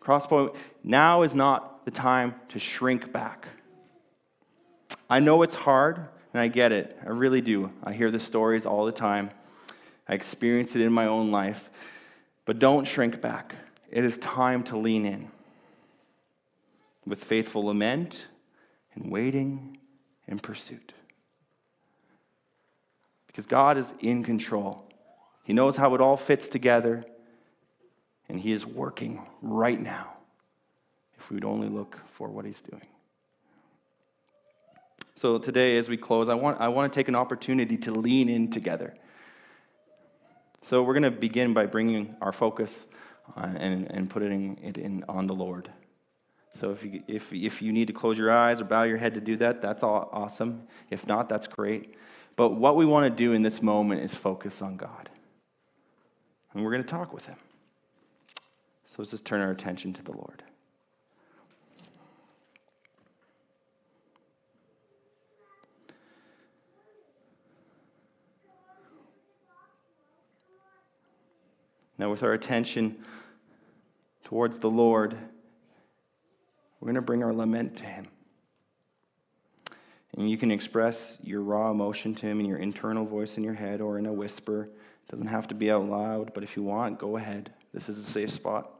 Crosspoint, 0.00 0.54
now 0.82 1.22
is 1.22 1.34
not 1.34 1.84
the 1.84 1.90
time 1.90 2.34
to 2.48 2.58
shrink 2.58 3.12
back. 3.12 3.48
I 5.10 5.20
know 5.20 5.42
it's 5.42 5.54
hard, 5.54 6.08
and 6.32 6.40
I 6.40 6.48
get 6.48 6.72
it. 6.72 6.96
I 7.04 7.10
really 7.10 7.40
do. 7.40 7.72
I 7.82 7.92
hear 7.92 8.10
the 8.10 8.20
stories 8.20 8.64
all 8.64 8.86
the 8.86 8.92
time. 8.92 9.30
I 10.08 10.14
experience 10.14 10.74
it 10.76 10.82
in 10.82 10.92
my 10.92 11.06
own 11.06 11.30
life. 11.30 11.68
But 12.44 12.58
don't 12.60 12.86
shrink 12.86 13.20
back. 13.20 13.54
It 13.90 14.04
is 14.04 14.16
time 14.18 14.62
to 14.64 14.78
lean 14.78 15.04
in 15.04 15.30
with 17.06 17.22
faithful 17.22 17.64
lament 17.64 18.26
and 18.94 19.10
waiting 19.10 19.78
and 20.26 20.42
pursuit. 20.42 20.92
Because 23.26 23.46
God 23.46 23.78
is 23.78 23.94
in 24.00 24.24
control. 24.24 24.84
He 25.44 25.52
knows 25.52 25.76
how 25.76 25.94
it 25.94 26.00
all 26.00 26.16
fits 26.16 26.48
together, 26.48 27.04
and 28.28 28.40
He 28.40 28.52
is 28.52 28.66
working 28.66 29.26
right 29.40 29.80
now 29.80 30.14
if 31.18 31.30
we 31.30 31.34
would 31.34 31.44
only 31.44 31.68
look 31.68 32.00
for 32.12 32.28
what 32.28 32.44
He's 32.44 32.60
doing. 32.60 32.86
So, 35.14 35.38
today, 35.38 35.76
as 35.76 35.88
we 35.88 35.96
close, 35.96 36.28
I 36.28 36.34
want, 36.34 36.60
I 36.60 36.68
want 36.68 36.92
to 36.92 36.98
take 36.98 37.08
an 37.08 37.14
opportunity 37.14 37.76
to 37.78 37.92
lean 37.92 38.28
in 38.28 38.50
together. 38.50 38.94
So, 40.62 40.82
we're 40.82 40.94
going 40.94 41.02
to 41.02 41.10
begin 41.10 41.52
by 41.52 41.66
bringing 41.66 42.16
our 42.20 42.32
focus 42.32 42.86
on, 43.36 43.56
and, 43.56 43.90
and 43.90 44.08
putting 44.08 44.58
it 44.62 44.78
in, 44.78 45.04
on 45.08 45.26
the 45.26 45.34
Lord. 45.34 45.70
So 46.54 46.72
if 46.72 46.84
you, 46.84 47.02
if, 47.06 47.32
if 47.32 47.62
you 47.62 47.72
need 47.72 47.86
to 47.86 47.92
close 47.92 48.18
your 48.18 48.30
eyes 48.30 48.60
or 48.60 48.64
bow 48.64 48.82
your 48.82 48.98
head 48.98 49.14
to 49.14 49.20
do 49.20 49.36
that, 49.36 49.62
that's 49.62 49.82
all 49.82 50.08
awesome. 50.12 50.66
If 50.90 51.06
not, 51.06 51.28
that's 51.28 51.46
great. 51.46 51.94
But 52.36 52.50
what 52.50 52.76
we 52.76 52.86
want 52.86 53.04
to 53.04 53.10
do 53.10 53.32
in 53.32 53.42
this 53.42 53.62
moment 53.62 54.02
is 54.02 54.14
focus 54.14 54.60
on 54.62 54.76
God. 54.76 55.08
And 56.52 56.64
we're 56.64 56.70
going 56.70 56.82
to 56.82 56.88
talk 56.88 57.12
with 57.12 57.26
Him. 57.26 57.36
So 58.86 58.96
let's 58.98 59.12
just 59.12 59.24
turn 59.24 59.40
our 59.40 59.50
attention 59.50 59.92
to 59.92 60.02
the 60.02 60.12
Lord. 60.12 60.42
Now, 71.96 72.10
with 72.10 72.22
our 72.22 72.32
attention 72.32 72.96
towards 74.24 74.58
the 74.58 74.70
Lord, 74.70 75.18
we're 76.80 76.86
going 76.86 76.94
to 76.94 77.02
bring 77.02 77.22
our 77.22 77.32
lament 77.32 77.76
to 77.78 77.84
Him. 77.84 78.06
And 80.16 80.28
you 80.28 80.36
can 80.36 80.50
express 80.50 81.18
your 81.22 81.42
raw 81.42 81.70
emotion 81.70 82.14
to 82.16 82.26
Him 82.26 82.40
in 82.40 82.46
your 82.46 82.58
internal 82.58 83.04
voice 83.04 83.36
in 83.36 83.44
your 83.44 83.54
head 83.54 83.80
or 83.80 83.98
in 83.98 84.06
a 84.06 84.12
whisper. 84.12 84.64
It 84.64 85.10
doesn't 85.10 85.28
have 85.28 85.48
to 85.48 85.54
be 85.54 85.70
out 85.70 85.86
loud, 85.86 86.32
but 86.34 86.42
if 86.42 86.56
you 86.56 86.62
want, 86.62 86.98
go 86.98 87.16
ahead. 87.16 87.52
This 87.72 87.88
is 87.88 87.98
a 87.98 88.02
safe 88.02 88.30
spot. 88.30 88.70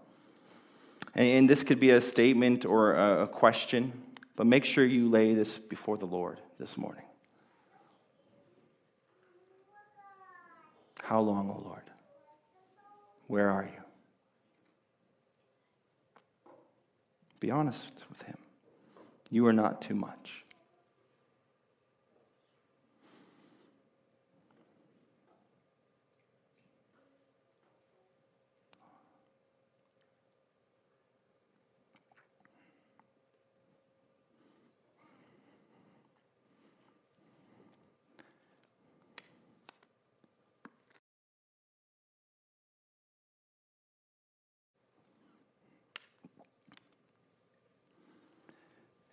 And 1.14 1.48
this 1.48 1.62
could 1.62 1.80
be 1.80 1.90
a 1.90 2.00
statement 2.00 2.64
or 2.64 2.94
a 2.94 3.26
question, 3.26 3.92
but 4.36 4.46
make 4.46 4.64
sure 4.64 4.84
you 4.84 5.08
lay 5.08 5.34
this 5.34 5.58
before 5.58 5.96
the 5.96 6.06
Lord 6.06 6.40
this 6.58 6.76
morning. 6.76 7.04
How 11.02 11.20
long, 11.20 11.50
O 11.50 11.60
oh 11.60 11.68
Lord? 11.68 11.82
Where 13.26 13.50
are 13.50 13.64
you? 13.64 13.79
Be 17.40 17.50
honest 17.50 17.90
with 18.08 18.22
Him. 18.22 18.36
You 19.30 19.46
are 19.46 19.52
not 19.52 19.80
too 19.80 19.94
much. 19.94 20.44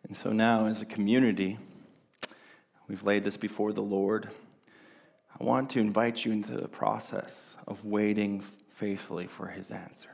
And 0.08 0.16
so 0.16 0.32
now, 0.32 0.68
as 0.68 0.82
a 0.82 0.86
community, 0.86 1.58
we've 2.88 3.03
laid 3.03 3.24
this 3.24 3.38
before 3.38 3.74
the 3.74 3.82
Lord. 3.82 4.30
I 5.39 5.43
want 5.43 5.70
to 5.72 5.80
invite 5.80 6.24
you 6.24 6.32
into 6.32 6.53
the 6.53 6.68
process 6.68 7.55
of 7.68 7.84
waiting 7.84 8.43
faithfully 8.74 9.28
for 9.28 9.47
his 9.47 9.72
answer 9.72 10.10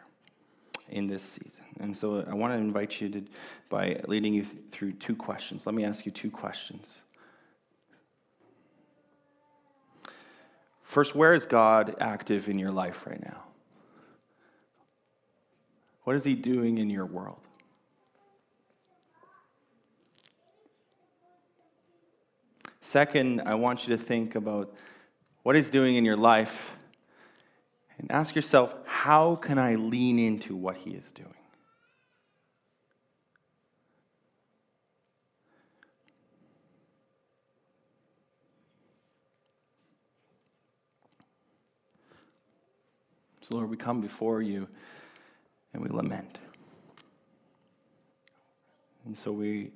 in 0.89 1.07
this 1.07 1.23
season. 1.23 1.63
And 1.79 1.95
so 1.95 2.25
I 2.27 2.33
want 2.33 2.53
to 2.53 2.57
invite 2.57 2.99
you 2.99 3.09
to, 3.09 3.23
by 3.69 4.01
leading 4.07 4.33
you 4.33 4.43
th- 4.43 4.57
through 4.71 4.93
two 4.93 5.15
questions. 5.15 5.65
Let 5.65 5.75
me 5.75 5.85
ask 5.85 6.05
you 6.05 6.11
two 6.11 6.31
questions. 6.31 6.95
First, 10.81 11.15
where 11.15 11.33
is 11.33 11.45
God 11.45 11.95
active 11.99 12.49
in 12.49 12.59
your 12.59 12.71
life 12.71 13.05
right 13.07 13.23
now? 13.23 13.43
What 16.03 16.15
is 16.15 16.23
he 16.23 16.35
doing 16.35 16.77
in 16.77 16.89
your 16.89 17.05
world? 17.05 17.39
Second, 22.93 23.41
I 23.47 23.55
want 23.55 23.87
you 23.87 23.97
to 23.97 24.03
think 24.03 24.35
about 24.35 24.71
what 25.41 25.55
He's 25.55 25.71
doing 25.71 25.95
in 25.95 26.05
your 26.05 26.15
life 26.15 26.75
and 27.97 28.11
ask 28.11 28.35
yourself, 28.35 28.75
how 28.85 29.35
can 29.35 29.57
I 29.57 29.73
lean 29.73 30.19
into 30.19 30.55
what 30.55 30.75
He 30.75 30.91
is 30.91 31.11
doing? 31.11 31.33
So, 43.41 43.55
Lord, 43.55 43.71
we 43.71 43.75
come 43.75 44.01
before 44.01 44.43
you 44.43 44.67
and 45.73 45.81
we 45.81 45.89
lament. 45.89 46.37
And 49.07 49.17
so 49.17 49.31
we 49.31 49.71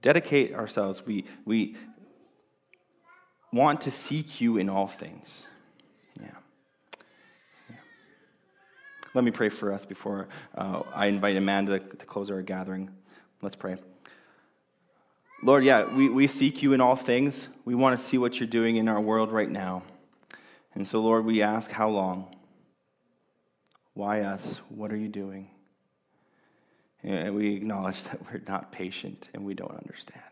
dedicate 0.00 0.54
ourselves. 0.54 1.04
We, 1.04 1.24
we 1.44 1.76
want 3.52 3.82
to 3.82 3.90
seek 3.90 4.40
you 4.40 4.56
in 4.56 4.68
all 4.68 4.88
things. 4.88 5.28
Yeah. 6.20 6.28
yeah. 7.68 7.76
Let 9.14 9.24
me 9.24 9.30
pray 9.30 9.48
for 9.48 9.72
us 9.72 9.84
before 9.84 10.28
uh, 10.56 10.82
I 10.94 11.06
invite 11.06 11.36
Amanda 11.36 11.78
to 11.80 12.06
close 12.06 12.30
our 12.30 12.42
gathering. 12.42 12.90
Let's 13.42 13.56
pray. 13.56 13.76
Lord, 15.44 15.64
yeah, 15.64 15.92
we, 15.92 16.08
we 16.08 16.28
seek 16.28 16.62
you 16.62 16.72
in 16.72 16.80
all 16.80 16.94
things. 16.94 17.48
We 17.64 17.74
want 17.74 17.98
to 17.98 18.04
see 18.04 18.16
what 18.16 18.38
you're 18.38 18.48
doing 18.48 18.76
in 18.76 18.88
our 18.88 19.00
world 19.00 19.32
right 19.32 19.50
now. 19.50 19.82
And 20.74 20.86
so, 20.86 21.00
Lord, 21.00 21.24
we 21.24 21.42
ask 21.42 21.70
how 21.70 21.88
long? 21.88 22.36
Why 23.94 24.22
us? 24.22 24.60
What 24.68 24.92
are 24.92 24.96
you 24.96 25.08
doing? 25.08 25.50
And 27.02 27.34
we 27.34 27.56
acknowledge 27.56 28.04
that 28.04 28.20
we're 28.30 28.40
not 28.46 28.72
patient 28.72 29.28
and 29.34 29.44
we 29.44 29.54
don't 29.54 29.76
understand. 29.76 30.22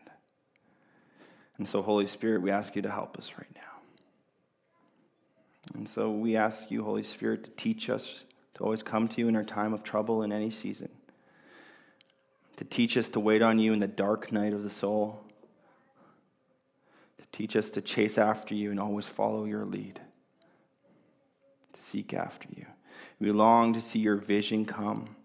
And 1.61 1.67
so, 1.67 1.83
Holy 1.83 2.07
Spirit, 2.07 2.41
we 2.41 2.49
ask 2.49 2.75
you 2.75 2.81
to 2.81 2.89
help 2.89 3.19
us 3.19 3.33
right 3.37 3.53
now. 3.53 3.61
And 5.75 5.87
so 5.87 6.09
we 6.09 6.35
ask 6.35 6.71
you, 6.71 6.83
Holy 6.83 7.03
Spirit, 7.03 7.43
to 7.43 7.51
teach 7.51 7.87
us 7.87 8.23
to 8.55 8.63
always 8.63 8.81
come 8.81 9.07
to 9.07 9.17
you 9.19 9.27
in 9.27 9.35
our 9.35 9.43
time 9.43 9.71
of 9.71 9.83
trouble 9.83 10.23
in 10.23 10.31
any 10.31 10.49
season, 10.49 10.89
to 12.57 12.63
teach 12.63 12.97
us 12.97 13.09
to 13.09 13.19
wait 13.19 13.43
on 13.43 13.59
you 13.59 13.73
in 13.73 13.79
the 13.79 13.85
dark 13.85 14.31
night 14.31 14.53
of 14.53 14.63
the 14.63 14.71
soul, 14.71 15.21
to 17.19 17.25
teach 17.31 17.55
us 17.55 17.69
to 17.69 17.79
chase 17.79 18.17
after 18.17 18.55
you 18.55 18.71
and 18.71 18.79
always 18.79 19.05
follow 19.05 19.45
your 19.45 19.63
lead, 19.63 20.01
to 21.73 21.79
seek 21.79 22.11
after 22.15 22.47
you. 22.57 22.65
We 23.19 23.31
long 23.31 23.73
to 23.73 23.81
see 23.81 23.99
your 23.99 24.15
vision 24.15 24.65
come, 24.65 25.15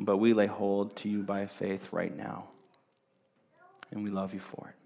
but 0.00 0.16
we 0.16 0.32
lay 0.32 0.46
hold 0.46 0.96
to 0.96 1.10
you 1.10 1.22
by 1.22 1.44
faith 1.44 1.92
right 1.92 2.16
now. 2.16 2.44
And 3.90 4.02
we 4.02 4.08
love 4.08 4.32
you 4.32 4.40
for 4.40 4.68
it. 4.70 4.85